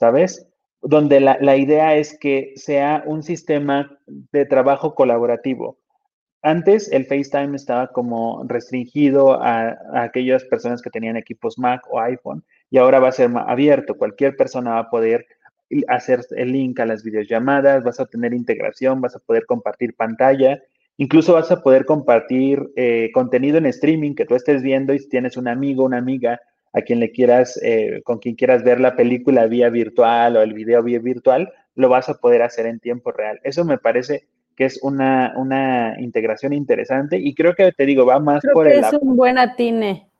¿sabes? 0.00 0.46
Donde 0.80 1.20
la, 1.20 1.56
idea 1.56 1.94
es 1.96 2.18
que 2.18 2.54
sea 2.56 3.02
un 3.06 3.22
sistema 3.22 3.98
de 4.06 4.46
trabajo 4.46 4.94
colaborativo. 4.94 5.78
Antes 6.42 6.90
el 6.90 7.04
FaceTime 7.04 7.54
estaba 7.54 7.88
como 7.88 8.44
restringido 8.48 9.34
a, 9.42 9.76
aquellas 9.92 10.42
personas 10.44 10.80
que 10.80 10.88
tenían 10.88 11.18
equipos 11.18 11.58
Mac 11.58 11.82
o 11.90 12.00
iPhone 12.00 12.42
y 12.70 12.78
ahora 12.78 12.98
va 12.98 13.08
a 13.08 13.12
ser 13.12 13.30
abierto. 13.46 13.98
Cualquier 13.98 14.36
persona 14.36 14.70
va 14.70 14.78
a 14.78 14.90
poder 14.90 15.26
hacer 15.88 16.20
el 16.36 16.52
link 16.52 16.80
a 16.80 16.86
las 16.86 17.02
videollamadas, 17.02 17.84
vas 17.84 18.00
a 18.00 18.06
tener 18.06 18.34
integración, 18.34 19.00
vas 19.00 19.16
a 19.16 19.20
poder 19.20 19.46
compartir 19.46 19.94
pantalla, 19.94 20.60
incluso 20.96 21.34
vas 21.34 21.50
a 21.50 21.62
poder 21.62 21.84
compartir 21.84 22.70
eh, 22.76 23.10
contenido 23.12 23.58
en 23.58 23.66
streaming 23.66 24.14
que 24.14 24.26
tú 24.26 24.34
estés 24.34 24.62
viendo 24.62 24.92
y 24.92 24.98
si 24.98 25.08
tienes 25.08 25.36
un 25.36 25.48
amigo, 25.48 25.84
una 25.84 25.98
amiga 25.98 26.40
a 26.72 26.82
quien 26.82 27.00
le 27.00 27.10
quieras, 27.10 27.58
eh, 27.62 28.00
con 28.04 28.18
quien 28.18 28.36
quieras 28.36 28.62
ver 28.62 28.80
la 28.80 28.96
película 28.96 29.46
vía 29.46 29.70
virtual 29.70 30.36
o 30.36 30.42
el 30.42 30.54
video 30.54 30.82
vía 30.82 31.00
virtual, 31.00 31.52
lo 31.74 31.88
vas 31.88 32.08
a 32.08 32.14
poder 32.14 32.42
hacer 32.42 32.66
en 32.66 32.80
tiempo 32.80 33.12
real. 33.12 33.40
Eso 33.42 33.64
me 33.64 33.78
parece 33.78 34.28
que 34.56 34.66
es 34.66 34.80
una, 34.82 35.32
una 35.36 35.94
integración 35.98 36.52
interesante 36.52 37.16
y 37.18 37.34
creo 37.34 37.54
que 37.54 37.72
te 37.72 37.86
digo, 37.86 38.04
va 38.04 38.20
más 38.20 38.42
por 38.52 38.68
el... 38.68 38.84
Es 38.84 38.92
un 39.00 39.16
buen 39.16 39.38
atine. 39.38 40.10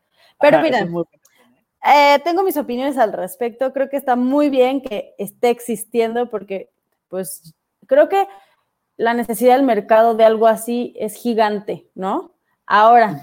Pero 0.40 0.62
mira, 0.62 0.86
eh, 1.84 2.18
tengo 2.24 2.42
mis 2.42 2.56
opiniones 2.56 2.98
al 2.98 3.12
respecto. 3.12 3.72
Creo 3.72 3.88
que 3.88 3.96
está 3.96 4.16
muy 4.16 4.50
bien 4.50 4.80
que 4.82 5.14
esté 5.18 5.50
existiendo 5.50 6.28
porque, 6.30 6.70
pues, 7.08 7.54
creo 7.86 8.08
que 8.08 8.26
la 8.96 9.14
necesidad 9.14 9.56
del 9.56 9.64
mercado 9.64 10.14
de 10.14 10.24
algo 10.24 10.46
así 10.46 10.94
es 10.98 11.14
gigante, 11.14 11.88
¿no? 11.94 12.34
Ahora, 12.66 13.20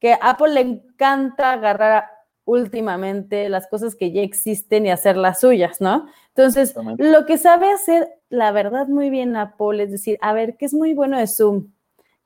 que 0.00 0.18
Apple 0.20 0.52
le 0.52 0.60
encanta 0.60 1.52
agarrar 1.52 2.04
últimamente 2.44 3.48
las 3.48 3.66
cosas 3.68 3.94
que 3.94 4.12
ya 4.12 4.20
existen 4.20 4.84
y 4.84 4.90
hacer 4.90 5.16
las 5.16 5.40
suyas, 5.40 5.80
¿no? 5.80 6.06
Entonces, 6.28 6.74
lo 6.98 7.24
que 7.24 7.38
sabe 7.38 7.70
hacer, 7.72 8.08
la 8.28 8.52
verdad, 8.52 8.86
muy 8.86 9.08
bien 9.08 9.34
Apple 9.34 9.82
es 9.82 9.90
decir, 9.90 10.18
a 10.20 10.32
ver, 10.34 10.56
¿qué 10.58 10.66
es 10.66 10.74
muy 10.74 10.92
bueno 10.92 11.18
de 11.18 11.26
Zoom? 11.26 11.72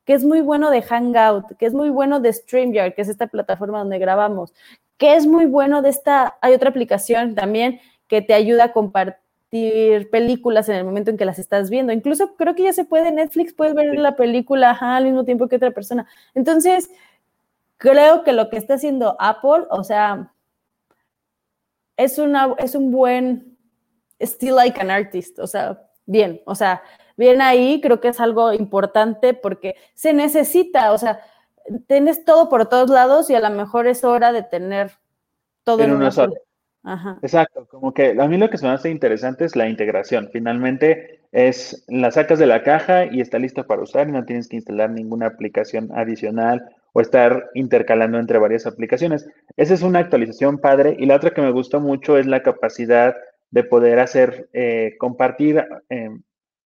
¿Qué 0.05 0.15
es 0.15 0.25
muy 0.25 0.41
bueno 0.41 0.71
de 0.71 0.83
Hangout? 0.83 1.57
¿Qué 1.59 1.67
es 1.67 1.75
muy 1.75 1.91
bueno 1.91 2.19
de 2.19 2.33
StreamYard, 2.33 2.95
que 2.95 3.03
es 3.03 3.09
esta 3.09 3.27
plataforma 3.29 3.79
donde 3.79 3.99
grabamos? 3.99 4.55
¿Qué 4.99 5.15
es 5.15 5.27
muy 5.27 5.47
bueno 5.47 5.81
de 5.81 5.89
esta? 5.89 6.37
Hay 6.43 6.53
otra 6.53 6.71
aplicación 6.71 7.35
también 7.35 7.81
que 8.09 8.21
te 8.21 8.35
ayuda 8.35 8.65
a 8.65 8.73
compartir 8.73 9.21
películas 10.11 10.69
en 10.69 10.77
el 10.77 10.85
momento 10.85 11.11
en 11.11 11.17
que 11.17 11.25
las 11.25 11.39
estás 11.39 11.71
viendo. 11.71 11.93
Incluso 11.93 12.37
creo 12.37 12.55
que 12.55 12.65
ya 12.65 12.73
se 12.73 12.85
puede, 12.85 13.11
Netflix 13.13 13.55
puedes 13.55 13.75
ver 13.75 13.99
la 13.99 14.17
película 14.17 14.73
al 14.73 15.05
mismo 15.05 15.25
tiempo 15.25 15.49
que 15.49 15.57
otra 15.57 15.71
persona. 15.71 16.07
Entonces, 16.35 16.91
creo 17.79 18.25
que 18.25 18.33
lo 18.33 18.51
que 18.51 18.59
está 18.59 18.75
haciendo 18.75 19.17
Apple, 19.19 19.67
o 19.71 19.85
sea, 19.85 20.33
es, 21.97 22.19
una, 22.19 22.55
es 22.59 22.75
un 22.75 22.91
buen, 22.91 23.57
still 24.21 24.57
like 24.57 24.81
an 24.81 24.91
artist, 24.91 25.39
o 25.39 25.47
sea, 25.47 25.81
bien, 26.07 26.43
o 26.45 26.55
sea, 26.55 26.83
bien 27.17 27.41
ahí, 27.41 27.81
creo 27.81 28.01
que 28.01 28.09
es 28.09 28.21
algo 28.21 28.53
importante 28.53 29.33
porque 29.35 29.77
se 29.95 30.13
necesita, 30.13 30.93
o 30.93 30.99
sea, 30.99 31.21
tienes 31.87 32.25
todo 32.25 32.49
por 32.49 32.69
todos 32.69 32.91
lados 32.91 33.31
y 33.31 33.35
a 33.35 33.41
lo 33.41 33.51
mejor 33.51 33.87
es 33.87 34.05
hora 34.05 34.33
de 34.33 34.43
tener 34.43 34.93
todo 35.65 35.83
en, 35.83 35.93
una 35.93 36.11
sola. 36.11 36.35
Exacto, 37.23 37.67
como 37.69 37.93
que 37.93 38.17
a 38.19 38.29
mí 38.29 38.39
lo 38.39 38.49
que 38.49 38.57
se 38.57 38.67
me 38.67 38.73
hace 38.73 38.91
interesante 38.91 39.45
es 39.45 39.57
la 39.57 39.69
integración. 39.69 40.31
Finalmente 40.33 41.21
es 41.33 41.85
la 41.89 42.11
sacas 42.11 42.39
de 42.39 42.47
la 42.47 42.63
caja 42.63 43.05
y 43.05 43.21
está 43.21 43.39
listo 43.39 43.67
para 43.67 43.83
usar 43.83 44.09
y 44.09 44.13
no 44.13 44.25
tienes 44.25 44.49
que 44.49 44.57
instalar 44.57 44.91
ninguna 44.91 45.27
aplicación 45.27 45.91
adicional 45.95 46.65
o 46.93 47.01
estar 47.01 47.51
intercalando 47.55 48.19
entre 48.19 48.39
varias 48.39 48.67
aplicaciones. 48.67 49.29
Esa 49.57 49.75
es 49.75 49.83
una 49.83 49.99
actualización 49.99 50.59
padre 50.59 50.97
y 50.99 51.07
la 51.07 51.17
otra 51.17 51.33
que 51.33 51.43
me 51.43 51.51
gustó 51.51 51.81
mucho 51.81 52.17
es 52.17 52.27
la 52.27 52.43
capacidad 52.43 53.15
de 53.51 53.65
poder 53.65 53.99
hacer, 53.99 54.49
eh, 54.53 54.95
compartir 54.99 55.65
em, 55.89 56.23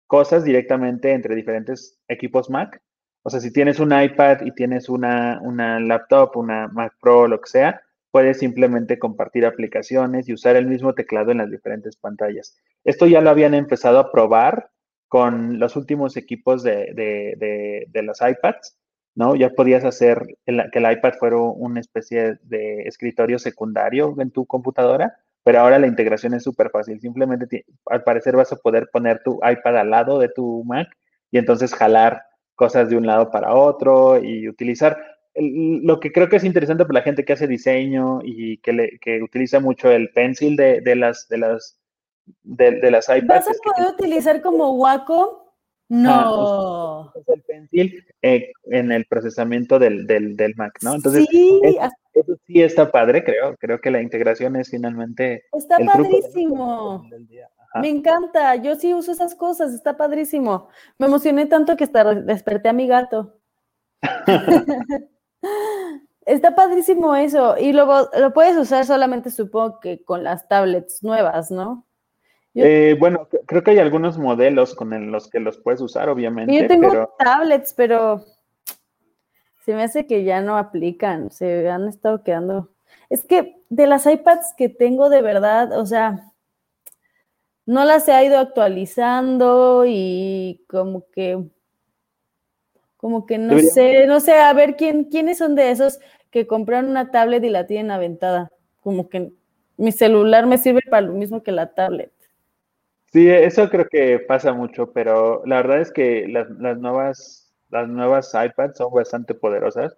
cosas 0.06 0.44
directamente 0.44 1.12
entre 1.12 1.34
diferentes 1.34 1.98
equipos 2.08 2.50
Mac. 2.50 2.80
O 3.22 3.30
sea, 3.30 3.40
si 3.40 3.52
tienes 3.52 3.78
un 3.78 3.92
iPad 3.92 4.42
y 4.44 4.52
tienes 4.52 4.88
una, 4.88 5.40
una 5.42 5.78
laptop, 5.78 6.36
una 6.36 6.68
Mac 6.68 6.94
Pro, 7.00 7.28
lo 7.28 7.40
que 7.40 7.48
sea, 7.48 7.80
puedes 8.10 8.38
simplemente 8.38 8.98
compartir 8.98 9.46
aplicaciones 9.46 10.28
y 10.28 10.34
usar 10.34 10.56
el 10.56 10.66
mismo 10.66 10.94
teclado 10.94 11.30
en 11.32 11.38
las 11.38 11.50
diferentes 11.50 11.96
pantallas. 11.96 12.56
Esto 12.84 13.06
ya 13.06 13.20
lo 13.20 13.30
habían 13.30 13.54
empezado 13.54 13.98
a 13.98 14.12
probar 14.12 14.70
con 15.08 15.58
los 15.58 15.76
últimos 15.76 16.16
equipos 16.16 16.62
de, 16.62 16.92
de, 16.94 17.86
de, 17.88 18.02
los 18.02 18.20
iPads, 18.20 18.78
¿no? 19.14 19.36
Ya 19.36 19.50
podías 19.50 19.84
hacer 19.84 20.26
que 20.46 20.78
el 20.78 20.90
iPad 20.90 21.12
fuera 21.18 21.36
una 21.36 21.80
especie 21.80 22.38
de 22.42 22.82
escritorio 22.82 23.38
secundario 23.38 24.14
en 24.18 24.30
tu 24.30 24.46
computadora, 24.46 25.14
pero 25.44 25.60
ahora 25.60 25.78
la 25.78 25.86
integración 25.86 26.34
es 26.34 26.42
súper 26.44 26.70
fácil. 26.70 26.98
Simplemente, 27.00 27.66
al 27.86 28.02
parecer, 28.04 28.36
vas 28.36 28.52
a 28.52 28.56
poder 28.56 28.88
poner 28.90 29.22
tu 29.22 29.38
iPad 29.42 29.76
al 29.76 29.90
lado 29.90 30.18
de 30.18 30.28
tu 30.28 30.64
Mac 30.64 30.88
y 31.30 31.38
entonces 31.38 31.74
jalar 31.74 32.22
cosas 32.54 32.88
de 32.88 32.96
un 32.96 33.06
lado 33.06 33.30
para 33.30 33.54
otro 33.54 34.22
y 34.22 34.48
utilizar 34.48 34.96
lo 35.34 35.98
que 35.98 36.12
creo 36.12 36.28
que 36.28 36.36
es 36.36 36.44
interesante 36.44 36.84
para 36.84 37.00
la 37.00 37.04
gente 37.04 37.24
que 37.24 37.32
hace 37.32 37.46
diseño 37.46 38.20
y 38.22 38.58
que, 38.58 38.72
le, 38.72 38.98
que 38.98 39.22
utiliza 39.22 39.60
mucho 39.60 39.90
el 39.90 40.10
pencil 40.10 40.56
de, 40.56 40.80
de 40.82 40.94
las 40.94 41.26
de 41.28 41.38
las 41.38 41.78
de, 42.42 42.90
las 42.90 43.08
iPads. 43.08 43.26
¿Vas 43.26 43.48
a 43.48 43.74
poder 43.74 43.94
utilizar 43.94 44.40
como 44.42 44.72
Wacom? 44.74 45.42
No. 45.88 47.12
el 47.26 47.42
pencil 47.42 48.04
eh, 48.22 48.52
en 48.64 48.92
el 48.92 49.04
procesamiento 49.04 49.78
del, 49.78 50.06
del, 50.06 50.36
del, 50.36 50.54
Mac, 50.56 50.78
¿no? 50.82 50.94
Entonces, 50.94 51.26
sí, 51.30 51.60
eso, 52.14 52.38
sí 52.46 52.62
está 52.62 52.90
padre, 52.90 53.22
creo. 53.22 53.56
Creo 53.58 53.78
que 53.78 53.90
la 53.90 54.00
integración 54.00 54.56
es 54.56 54.70
finalmente. 54.70 55.44
Está 55.52 55.76
padrísimo. 55.78 57.04
Me 57.80 57.88
encanta. 57.88 58.56
Yo 58.56 58.74
sí 58.76 58.94
uso 58.94 59.12
esas 59.12 59.34
cosas. 59.34 59.72
Está 59.72 59.96
padrísimo. 59.96 60.68
Me 60.98 61.06
emocioné 61.06 61.46
tanto 61.46 61.76
que 61.76 61.84
hasta 61.84 62.14
desperté 62.14 62.68
a 62.68 62.72
mi 62.72 62.86
gato. 62.86 63.38
Está 66.26 66.54
padrísimo 66.54 67.16
eso. 67.16 67.56
Y 67.58 67.72
luego 67.72 68.08
lo 68.18 68.32
puedes 68.32 68.56
usar 68.56 68.84
solamente, 68.86 69.30
supongo 69.30 69.80
que 69.80 70.04
con 70.04 70.22
las 70.22 70.48
tablets 70.48 71.02
nuevas, 71.02 71.50
¿no? 71.50 71.86
Eh, 72.54 72.96
bueno, 72.98 73.28
creo 73.46 73.62
que 73.62 73.70
hay 73.70 73.78
algunos 73.78 74.18
modelos 74.18 74.74
con 74.74 75.10
los 75.10 75.28
que 75.28 75.40
los 75.40 75.58
puedes 75.58 75.80
usar, 75.80 76.08
obviamente. 76.08 76.54
Yo 76.54 76.68
tengo 76.68 77.14
tablets, 77.18 77.72
pero 77.72 78.24
se 79.64 79.74
me 79.74 79.82
hace 79.82 80.06
que 80.06 80.24
ya 80.24 80.42
no 80.42 80.56
aplican. 80.56 81.30
Se 81.30 81.68
han 81.68 81.88
estado 81.88 82.22
quedando. 82.22 82.70
Es 83.08 83.24
que 83.24 83.62
de 83.68 83.86
las 83.86 84.06
iPads 84.06 84.54
que 84.56 84.68
tengo 84.68 85.08
de 85.08 85.22
verdad, 85.22 85.78
o 85.78 85.86
sea, 85.86 86.31
no 87.66 87.84
las 87.84 88.08
he 88.08 88.24
ido 88.24 88.38
actualizando 88.38 89.84
y 89.86 90.64
como 90.68 91.06
que 91.10 91.38
como 92.96 93.26
que 93.26 93.36
no 93.36 93.58
sé, 93.58 94.06
no 94.06 94.20
sé, 94.20 94.34
a 94.34 94.52
ver 94.52 94.76
quién, 94.76 95.04
quiénes 95.04 95.38
son 95.38 95.56
de 95.56 95.72
esos 95.72 95.98
que 96.30 96.46
compraron 96.46 96.88
una 96.88 97.10
tablet 97.10 97.42
y 97.42 97.50
la 97.50 97.66
tienen 97.66 97.90
aventada. 97.90 98.52
Como 98.80 99.08
que 99.08 99.32
mi 99.76 99.90
celular 99.90 100.46
me 100.46 100.56
sirve 100.56 100.82
para 100.88 101.06
lo 101.06 101.12
mismo 101.12 101.42
que 101.42 101.50
la 101.50 101.74
tablet. 101.74 102.12
Sí, 103.12 103.28
eso 103.28 103.68
creo 103.68 103.88
que 103.88 104.20
pasa 104.20 104.52
mucho, 104.52 104.92
pero 104.92 105.42
la 105.44 105.56
verdad 105.56 105.80
es 105.80 105.90
que 105.90 106.28
las, 106.28 106.48
nuevas, 106.78 107.52
las 107.70 107.88
nuevas 107.88 108.32
iPads 108.32 108.78
son 108.78 108.92
bastante 108.94 109.34
poderosas. 109.34 109.96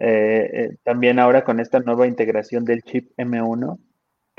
Eh, 0.00 0.50
eh, 0.52 0.76
también 0.82 1.20
ahora 1.20 1.44
con 1.44 1.60
esta 1.60 1.78
nueva 1.78 2.08
integración 2.08 2.64
del 2.64 2.82
chip 2.82 3.12
M1, 3.16 3.78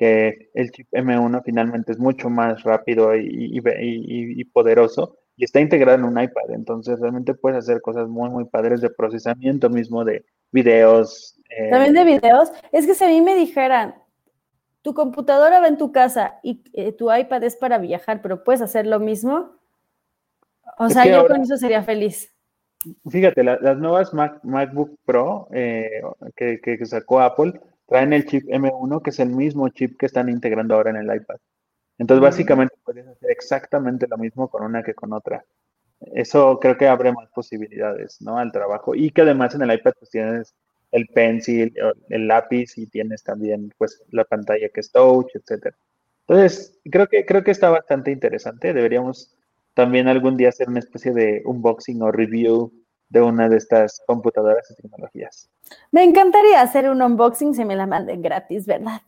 que 0.03 0.49
el 0.53 0.71
chip 0.71 0.87
M1 0.91 1.41
finalmente 1.45 1.93
es 1.93 1.99
mucho 1.99 2.29
más 2.29 2.63
rápido 2.63 3.15
y 3.15 4.43
poderoso 4.45 5.17
y 5.35 5.45
está 5.45 5.59
integrado 5.59 5.97
en 5.97 6.05
un 6.05 6.21
iPad, 6.21 6.51
entonces 6.51 6.99
realmente 6.99 7.33
puedes 7.33 7.59
hacer 7.59 7.81
cosas 7.81 8.07
muy, 8.07 8.29
muy 8.29 8.45
padres 8.45 8.81
de 8.81 8.89
procesamiento 8.89 9.69
mismo 9.69 10.03
de 10.03 10.25
videos. 10.51 11.39
Eh, 11.49 11.69
También 11.71 11.93
de 11.93 12.03
videos. 12.03 12.51
Es 12.71 12.85
que 12.85 12.93
si 12.93 13.03
a 13.03 13.07
mí 13.07 13.21
me 13.21 13.35
dijeran, 13.35 13.95
tu 14.81 14.93
computadora 14.93 15.59
va 15.59 15.67
en 15.67 15.77
tu 15.77 15.91
casa 15.91 16.39
y 16.43 16.63
eh, 16.73 16.91
tu 16.91 17.11
iPad 17.11 17.43
es 17.43 17.55
para 17.55 17.77
viajar, 17.77 18.21
pero 18.21 18.43
puedes 18.43 18.61
hacer 18.61 18.85
lo 18.85 18.99
mismo, 18.99 19.51
o 20.77 20.89
sea, 20.89 21.05
yo 21.05 21.27
con 21.27 21.41
eso 21.41 21.57
sería 21.57 21.83
feliz. 21.83 22.29
Fíjate, 23.09 23.43
las 23.43 23.77
nuevas 23.77 24.13
MacBook 24.43 24.97
Pro 25.05 25.47
eh, 25.53 26.01
que, 26.35 26.59
que 26.59 26.85
sacó 26.85 27.21
Apple 27.21 27.53
traen 27.93 28.11
el 28.11 28.25
chip 28.25 28.45
M1, 28.47 29.03
que 29.03 29.11
es 29.11 29.19
el 29.19 29.29
mismo 29.29 29.69
chip 29.69 29.99
que 29.99 30.07
están 30.07 30.27
integrando 30.27 30.73
ahora 30.73 30.89
en 30.89 30.95
el 30.95 31.15
iPad. 31.15 31.35
Entonces, 31.99 32.23
básicamente 32.23 32.73
puedes 32.83 33.05
hacer 33.07 33.29
exactamente 33.29 34.07
lo 34.09 34.17
mismo 34.17 34.49
con 34.49 34.63
una 34.63 34.81
que 34.81 34.95
con 34.95 35.13
otra. 35.13 35.45
Eso 35.99 36.59
creo 36.59 36.75
que 36.75 36.87
abre 36.87 37.11
más 37.11 37.29
posibilidades, 37.29 38.19
¿no? 38.19 38.39
Al 38.39 38.51
trabajo. 38.51 38.95
Y 38.95 39.11
que 39.11 39.21
además 39.21 39.53
en 39.53 39.61
el 39.61 39.73
iPad 39.73 39.93
pues 39.99 40.09
tienes 40.09 40.55
el 40.89 41.05
pencil, 41.05 41.71
el 42.09 42.27
lápiz 42.27 42.75
y 42.79 42.87
tienes 42.87 43.21
también 43.21 43.71
pues 43.77 44.03
la 44.09 44.25
pantalla 44.25 44.69
que 44.69 44.79
es 44.79 44.91
touch, 44.91 45.29
etcétera. 45.35 45.77
Entonces, 46.27 46.79
creo 46.89 47.05
que, 47.05 47.27
creo 47.27 47.43
que 47.43 47.51
está 47.51 47.69
bastante 47.69 48.09
interesante. 48.09 48.73
Deberíamos 48.73 49.37
también 49.75 50.07
algún 50.07 50.35
día 50.35 50.49
hacer 50.49 50.67
una 50.67 50.79
especie 50.79 51.13
de 51.13 51.43
unboxing 51.45 52.01
o 52.01 52.11
review 52.11 52.73
de 53.13 53.21
una 53.21 53.47
de 53.47 53.57
estas 53.57 54.01
computadoras 54.07 54.69
y 54.71 54.75
tecnologías. 54.75 55.47
Me 55.91 56.03
encantaría 56.03 56.61
hacer 56.61 56.89
un 56.89 56.99
unboxing 57.01 57.53
si 57.53 57.63
me 57.63 57.75
la 57.75 57.85
manden 57.85 58.23
gratis, 58.23 58.65
¿verdad? 58.65 59.01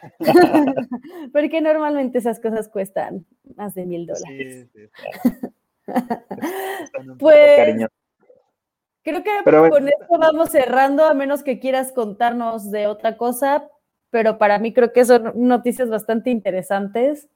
Porque 1.32 1.60
normalmente 1.60 2.18
esas 2.18 2.40
cosas 2.40 2.68
cuestan 2.68 3.26
más 3.56 3.74
de 3.74 3.84
mil 3.84 4.06
dólares. 4.06 4.66
pues 7.18 7.86
creo 9.02 9.22
que 9.22 9.30
con 9.44 9.88
esto 9.88 10.18
vamos 10.18 10.48
cerrando, 10.48 11.04
a 11.04 11.12
menos 11.12 11.42
que 11.42 11.60
quieras 11.60 11.92
contarnos 11.92 12.70
de 12.70 12.86
otra 12.86 13.18
cosa, 13.18 13.68
pero 14.08 14.38
para 14.38 14.58
mí 14.58 14.72
creo 14.72 14.90
que 14.94 15.04
son 15.04 15.32
noticias 15.34 15.90
bastante 15.90 16.30
interesantes. 16.30 17.28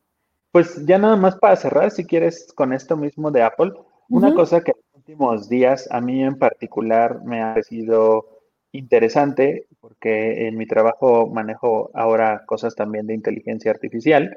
Pues 0.52 0.86
ya 0.86 0.96
nada 0.96 1.16
más 1.16 1.36
para 1.36 1.56
cerrar, 1.56 1.90
si 1.90 2.06
quieres, 2.06 2.50
con 2.54 2.72
esto 2.72 2.96
mismo 2.96 3.30
de 3.30 3.42
Apple, 3.42 3.72
una 4.08 4.34
cosa 4.34 4.62
que 4.62 4.72
últimos 5.06 5.50
días 5.50 5.86
a 5.90 6.00
mí 6.00 6.22
en 6.24 6.38
particular 6.38 7.22
me 7.24 7.42
ha 7.42 7.52
parecido 7.52 8.40
interesante 8.72 9.66
porque 9.80 10.48
en 10.48 10.56
mi 10.56 10.66
trabajo 10.66 11.28
manejo 11.28 11.90
ahora 11.92 12.44
cosas 12.46 12.74
también 12.74 13.06
de 13.06 13.14
inteligencia 13.14 13.70
artificial, 13.70 14.36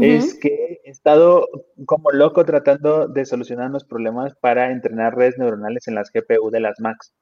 es 0.00 0.34
que 0.34 0.80
he 0.84 0.90
estado 0.90 1.48
como 1.86 2.10
loco 2.10 2.44
tratando 2.44 3.06
de 3.06 3.24
solucionar 3.24 3.70
los 3.70 3.84
problemas 3.84 4.34
para 4.34 4.72
entrenar 4.72 5.16
redes 5.16 5.38
neuronales 5.38 5.86
en 5.86 5.94
las 5.94 6.10
GPU 6.12 6.50
de 6.50 6.60
las 6.60 6.80
Macs. 6.80 7.14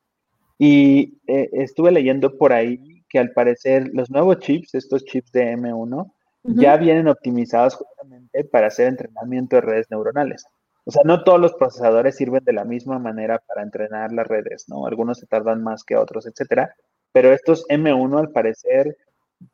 Y 0.59 1.20
eh, 1.28 1.50
estuve 1.52 1.92
leyendo 1.92 2.37
por 2.38 2.52
ahí 2.52 3.04
que 3.09 3.18
al 3.18 3.30
parecer 3.32 3.90
los 3.92 4.11
nuevos 4.11 4.38
chips, 4.38 4.74
estos 4.74 5.04
chips 5.04 5.30
de 5.32 5.57
M1, 5.57 6.11
ya 6.44 6.76
vienen 6.76 7.09
optimizados 7.09 7.74
justamente 7.74 8.44
para 8.44 8.68
hacer 8.68 8.88
entrenamiento 8.88 9.57
de 9.57 9.62
redes 9.62 9.86
neuronales. 9.90 10.47
O 10.89 10.93
sea, 10.93 11.03
no 11.05 11.24
todos 11.24 11.41
los 11.41 11.55
procesadores 11.55 12.14
sirven 12.16 12.45
de 12.45 12.53
la 12.53 12.64
misma 12.64 13.01
manera 13.01 13.43
para 13.45 13.62
entrenar 13.62 14.12
las 14.12 14.28
redes, 14.28 14.66
¿no? 14.68 14.87
Algunos 14.87 15.18
se 15.18 15.26
tardan 15.26 15.62
más 15.64 15.82
que 15.82 15.97
otros, 15.97 16.26
etcétera. 16.26 16.74
Pero 17.12 17.32
estos 17.32 17.66
M1 17.68 18.20
al 18.20 18.30
parecer 18.30 18.97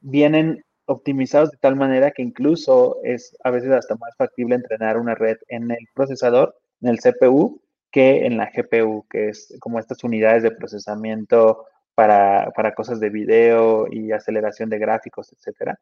vienen 0.01 0.63
optimizados 0.85 1.51
de 1.51 1.57
tal 1.57 1.75
manera 1.75 2.11
que 2.11 2.21
incluso 2.21 2.99
es 3.03 3.35
a 3.45 3.51
veces 3.51 3.71
hasta 3.73 3.95
más 3.97 4.15
factible 4.17 4.57
entrenar 4.57 4.99
una 4.99 5.15
red 5.15 5.39
en 5.49 5.71
el 5.71 5.89
procesador, 5.95 6.55
en 6.83 6.91
el 6.91 6.99
CPU, 6.99 7.63
que 7.91 8.27
en 8.27 8.37
la 8.37 8.51
GPU, 8.55 9.07
que 9.09 9.31
es 9.31 9.57
como 9.59 9.79
estas 9.79 10.05
unidades 10.05 10.43
de 10.43 10.51
procesamiento 10.51 11.65
para, 11.95 12.51
para 12.55 12.75
cosas 12.75 13.01
de 13.01 13.09
video 13.09 13.87
y 13.91 14.13
aceleración 14.13 14.69
de 14.69 14.79
gráficos, 14.79 15.33
etcétera. 15.33 15.79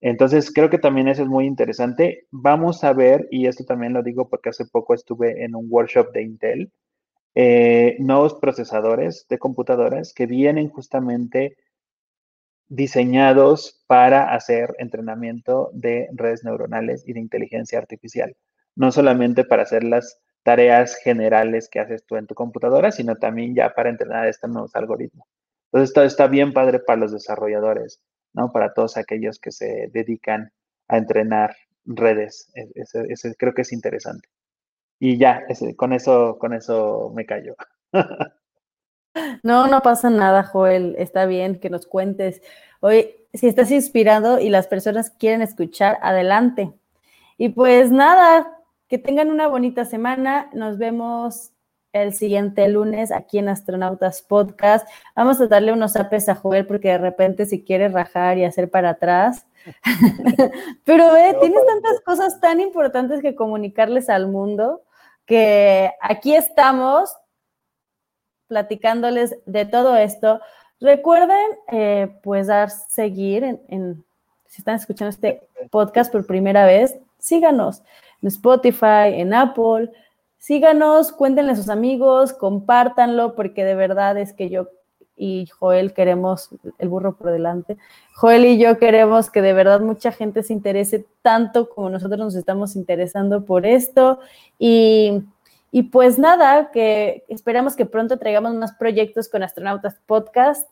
Entonces, 0.00 0.52
creo 0.52 0.70
que 0.70 0.78
también 0.78 1.08
eso 1.08 1.22
es 1.22 1.28
muy 1.28 1.46
interesante. 1.46 2.26
Vamos 2.30 2.84
a 2.84 2.92
ver, 2.92 3.26
y 3.30 3.46
esto 3.46 3.64
también 3.64 3.92
lo 3.92 4.02
digo 4.02 4.28
porque 4.28 4.50
hace 4.50 4.64
poco 4.66 4.94
estuve 4.94 5.44
en 5.44 5.54
un 5.56 5.66
workshop 5.68 6.12
de 6.12 6.22
Intel, 6.22 6.72
eh, 7.34 7.96
nuevos 8.00 8.34
procesadores 8.34 9.26
de 9.28 9.38
computadoras 9.38 10.12
que 10.14 10.26
vienen 10.26 10.68
justamente 10.70 11.56
diseñados 12.68 13.82
para 13.86 14.34
hacer 14.34 14.74
entrenamiento 14.78 15.70
de 15.72 16.08
redes 16.12 16.44
neuronales 16.44 17.06
y 17.06 17.12
de 17.14 17.20
inteligencia 17.20 17.78
artificial. 17.78 18.36
No 18.76 18.92
solamente 18.92 19.44
para 19.44 19.62
hacer 19.62 19.84
las 19.84 20.20
tareas 20.42 20.96
generales 20.96 21.68
que 21.68 21.80
haces 21.80 22.04
tú 22.06 22.16
en 22.16 22.26
tu 22.26 22.34
computadora, 22.34 22.92
sino 22.92 23.16
también 23.16 23.54
ya 23.54 23.74
para 23.74 23.90
entrenar 23.90 24.28
estos 24.28 24.50
nuevos 24.50 24.74
algoritmos. 24.74 25.26
Entonces, 25.66 25.90
esto 25.90 26.02
está 26.04 26.26
bien 26.26 26.52
padre 26.52 26.78
para 26.78 27.00
los 27.00 27.12
desarrolladores, 27.12 28.00
¿no? 28.32 28.52
Para 28.52 28.72
todos 28.74 28.96
aquellos 28.96 29.38
que 29.38 29.52
se 29.52 29.88
dedican 29.92 30.52
a 30.88 30.98
entrenar 30.98 31.56
redes. 31.84 32.50
Ese, 32.54 33.34
creo 33.36 33.54
que 33.54 33.62
es 33.62 33.72
interesante. 33.72 34.28
Y 34.98 35.16
ya, 35.18 35.44
con 35.76 35.92
eso, 35.92 36.38
con 36.38 36.54
eso 36.54 37.12
me 37.14 37.26
callo. 37.26 37.56
No, 39.42 39.66
no 39.66 39.80
pasa 39.82 40.10
nada, 40.10 40.44
Joel. 40.44 40.94
Está 40.98 41.26
bien 41.26 41.58
que 41.58 41.70
nos 41.70 41.86
cuentes. 41.86 42.40
Hoy, 42.80 43.16
si 43.34 43.48
estás 43.48 43.70
inspirado 43.72 44.38
y 44.38 44.48
las 44.48 44.68
personas 44.68 45.10
quieren 45.10 45.42
escuchar, 45.42 45.98
adelante. 46.02 46.72
Y 47.36 47.50
pues 47.50 47.90
nada, 47.90 48.58
que 48.86 48.98
tengan 48.98 49.30
una 49.30 49.48
bonita 49.48 49.84
semana. 49.84 50.50
Nos 50.52 50.78
vemos 50.78 51.52
el 51.92 52.14
siguiente 52.14 52.68
lunes 52.68 53.12
aquí 53.12 53.38
en 53.38 53.48
Astronautas 53.48 54.22
Podcast. 54.22 54.88
Vamos 55.16 55.40
a 55.40 55.46
darle 55.46 55.72
unos 55.72 55.96
apes 55.96 56.28
a 56.28 56.34
Joel 56.34 56.66
porque 56.66 56.88
de 56.88 56.98
repente 56.98 57.46
si 57.46 57.64
quiere 57.64 57.88
rajar 57.88 58.38
y 58.38 58.44
hacer 58.44 58.70
para 58.70 58.90
atrás. 58.90 59.46
Pero 60.84 61.12
ve, 61.12 61.36
tienes 61.40 61.64
tantas 61.66 62.00
cosas 62.00 62.40
tan 62.40 62.60
importantes 62.60 63.20
que 63.22 63.34
comunicarles 63.34 64.08
al 64.08 64.28
mundo 64.28 64.82
que 65.26 65.92
aquí 66.00 66.34
estamos 66.34 67.14
platicándoles 68.48 69.36
de 69.46 69.66
todo 69.66 69.96
esto. 69.96 70.40
Recuerden, 70.80 71.46
eh, 71.70 72.18
pues, 72.22 72.46
dar 72.46 72.70
seguir 72.70 73.44
en, 73.44 74.04
si 74.46 74.62
están 74.62 74.76
escuchando 74.76 75.10
este 75.10 75.46
podcast 75.70 76.10
por 76.10 76.26
primera 76.26 76.64
vez, 76.64 76.96
síganos 77.18 77.82
en 78.22 78.28
Spotify, 78.28 79.12
en 79.14 79.34
Apple, 79.34 79.90
síganos, 80.38 81.12
cuéntenle 81.12 81.52
a 81.52 81.56
sus 81.56 81.68
amigos, 81.68 82.32
compártanlo, 82.32 83.34
porque 83.34 83.64
de 83.64 83.74
verdad 83.74 84.16
es 84.18 84.32
que 84.32 84.48
yo 84.48 84.68
y 85.18 85.46
Joel 85.46 85.92
queremos, 85.92 86.50
el 86.78 86.88
burro 86.88 87.16
por 87.16 87.32
delante, 87.32 87.76
Joel 88.14 88.44
y 88.46 88.58
yo 88.58 88.78
queremos 88.78 89.30
que 89.30 89.42
de 89.42 89.52
verdad 89.52 89.80
mucha 89.80 90.12
gente 90.12 90.42
se 90.42 90.52
interese 90.52 91.06
tanto 91.22 91.68
como 91.68 91.90
nosotros 91.90 92.20
nos 92.20 92.34
estamos 92.36 92.76
interesando 92.76 93.44
por 93.44 93.66
esto. 93.66 94.20
Y, 94.58 95.22
y 95.70 95.84
pues 95.84 96.18
nada, 96.18 96.70
que 96.70 97.24
esperamos 97.28 97.76
que 97.76 97.84
pronto 97.84 98.18
traigamos 98.18 98.54
más 98.54 98.72
proyectos 98.72 99.28
con 99.28 99.42
Astronautas 99.42 100.00
Podcast. 100.06 100.70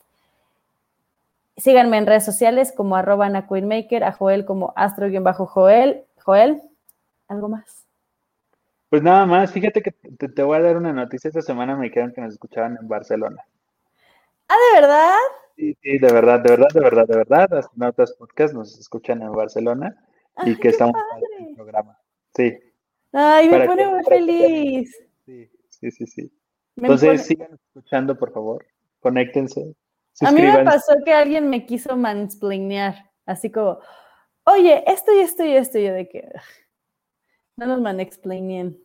Síganme 1.56 1.98
en 1.98 2.06
redes 2.06 2.24
sociales 2.24 2.72
como 2.76 2.96
arroba 2.96 3.26
a 3.26 3.38
a 3.38 4.12
Joel 4.12 4.44
como 4.44 4.72
astro-joel. 4.76 6.04
Joel, 6.22 6.62
¿algo 7.28 7.48
más? 7.48 7.85
Pues 8.88 9.02
nada 9.02 9.26
más, 9.26 9.52
fíjate 9.52 9.82
que 9.82 9.90
te, 9.90 10.42
voy 10.42 10.58
a 10.58 10.62
dar 10.62 10.76
una 10.76 10.92
noticia. 10.92 11.28
Esta 11.28 11.42
semana 11.42 11.76
me 11.76 11.86
dijeron 11.86 12.12
que 12.12 12.20
nos 12.20 12.34
escuchaban 12.34 12.78
en 12.80 12.86
Barcelona. 12.86 13.44
¿Ah, 14.48 14.54
de 14.54 14.80
verdad? 14.80 15.16
Sí, 15.56 15.76
sí, 15.82 15.98
de 15.98 16.12
verdad, 16.12 16.40
de 16.40 16.50
verdad, 16.50 16.68
de 16.72 16.80
verdad, 16.80 17.06
de 17.06 17.16
verdad. 17.16 17.54
Astronautas 17.54 18.12
Podcast 18.12 18.54
nos 18.54 18.78
escuchan 18.78 19.22
en 19.22 19.32
Barcelona 19.32 19.96
y 20.44 20.54
que 20.56 20.68
estamos 20.68 20.94
en 21.38 21.48
el 21.48 21.54
programa. 21.56 21.98
Sí. 22.34 22.56
Ay, 23.12 23.48
me 23.48 23.66
pone 23.66 23.88
muy 23.88 24.04
feliz. 24.04 24.96
Sí, 25.24 25.50
sí, 25.68 25.90
sí, 25.90 26.06
sí. 26.06 26.32
Entonces 26.76 27.26
sigan 27.26 27.54
escuchando, 27.54 28.16
por 28.16 28.32
favor. 28.32 28.66
Conéctense. 29.00 29.74
A 30.20 30.30
mí 30.30 30.42
me 30.42 30.64
pasó 30.64 30.94
que 31.04 31.12
alguien 31.12 31.48
me 31.48 31.66
quiso 31.66 31.96
mansplainear, 31.96 33.10
así 33.26 33.50
como, 33.50 33.80
oye, 34.44 34.82
esto 34.86 35.12
y 35.14 35.20
esto 35.20 35.44
y 35.44 35.52
esto, 35.54 35.78
y 35.78 35.84
yo 35.84 35.92
de 35.92 36.08
que 36.08 36.28
no 37.56 37.66
nos 37.66 37.80
mansplainen. 37.80 38.78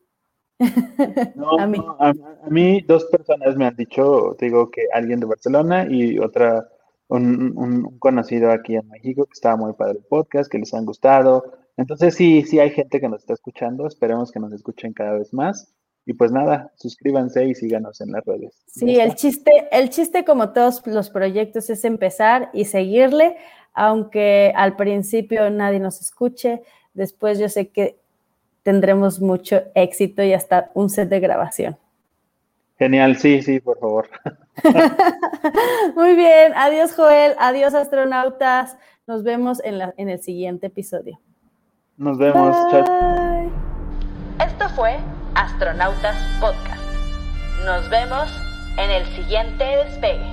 No, 1.36 1.52
a, 1.60 1.68
mí. 1.68 1.80
a, 2.00 2.14
mí 2.50 2.82
dos 2.82 3.06
personas 3.06 3.56
me 3.56 3.66
han 3.66 3.76
dicho, 3.76 4.36
digo 4.40 4.70
que 4.70 4.84
alguien 4.94 5.20
de 5.20 5.26
Barcelona 5.26 5.88
y 5.90 6.20
otra, 6.20 6.70
un, 7.08 7.58
un, 7.58 7.98
conocido 8.00 8.52
aquí 8.52 8.76
en 8.76 8.88
México 8.88 9.26
que 9.26 9.34
estaba 9.34 9.56
muy 9.56 9.74
padre 9.74 10.00
el 10.00 10.06
podcast, 10.06 10.52
que 10.52 10.60
les 10.60 10.74
han 10.74 10.86
gustado. 10.86 11.52
Entonces 11.78 12.16
sí, 12.16 12.44
sí 12.44 12.60
hay 12.60 12.70
gente 12.70 13.00
que 13.00 13.10
nos 13.10 13.22
está 13.22 13.34
escuchando, 13.34 13.88
esperemos 13.88 14.32
que 14.32 14.40
nos 14.40 14.54
escuchen 14.54 14.94
cada 14.94 15.14
vez 15.18 15.34
más. 15.34 15.74
Y 16.06 16.14
pues 16.14 16.32
nada, 16.32 16.72
suscríbanse 16.76 17.46
y 17.46 17.54
síganos 17.54 18.02
en 18.02 18.12
las 18.12 18.26
redes. 18.26 18.64
Sí, 18.68 19.00
el 19.00 19.16
chiste, 19.16 19.52
el 19.72 19.90
chiste 19.90 20.26
como 20.26 20.52
todos 20.52 20.86
los 20.88 21.10
proyectos 21.10 21.70
es 21.70 21.86
empezar 21.86 22.50
y 22.54 22.66
seguirle, 22.66 23.38
aunque 23.74 24.52
al 24.56 24.76
principio 24.76 25.50
nadie 25.50 25.80
nos 25.80 26.02
escuche, 26.02 26.64
después 26.94 27.38
yo 27.38 27.50
sé 27.50 27.70
que 27.70 28.01
tendremos 28.64 29.22
mucho 29.22 29.62
éxito 29.76 30.24
y 30.24 30.34
hasta 30.34 30.72
un 30.74 30.90
set 30.90 31.10
de 31.10 31.20
grabación. 31.20 31.78
Genial, 32.78 33.16
sí, 33.18 33.42
sí, 33.42 33.60
por 33.60 33.80
favor. 33.80 34.10
Muy 35.96 36.16
bien, 36.16 36.54
adiós 36.56 36.94
Joel, 36.96 37.36
adiós 37.40 37.74
astronautas, 37.76 38.78
nos 39.06 39.24
vemos 39.24 39.64
en, 39.64 39.78
la, 39.78 39.94
en 39.98 40.10
el 40.10 40.20
siguiente 40.20 40.68
episodio. 40.68 41.20
Nos 41.98 42.18
vemos, 42.18 42.56
chao. 42.72 43.52
Esto 44.44 44.70
fue 44.70 44.98
Astronautas 45.36 46.18
Podcast. 46.40 46.82
Nos 47.66 47.88
vemos 47.92 48.28
en 48.78 48.90
el 48.90 49.06
siguiente 49.16 49.64
despegue. 49.64 50.26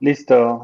Listo. 0.00 0.54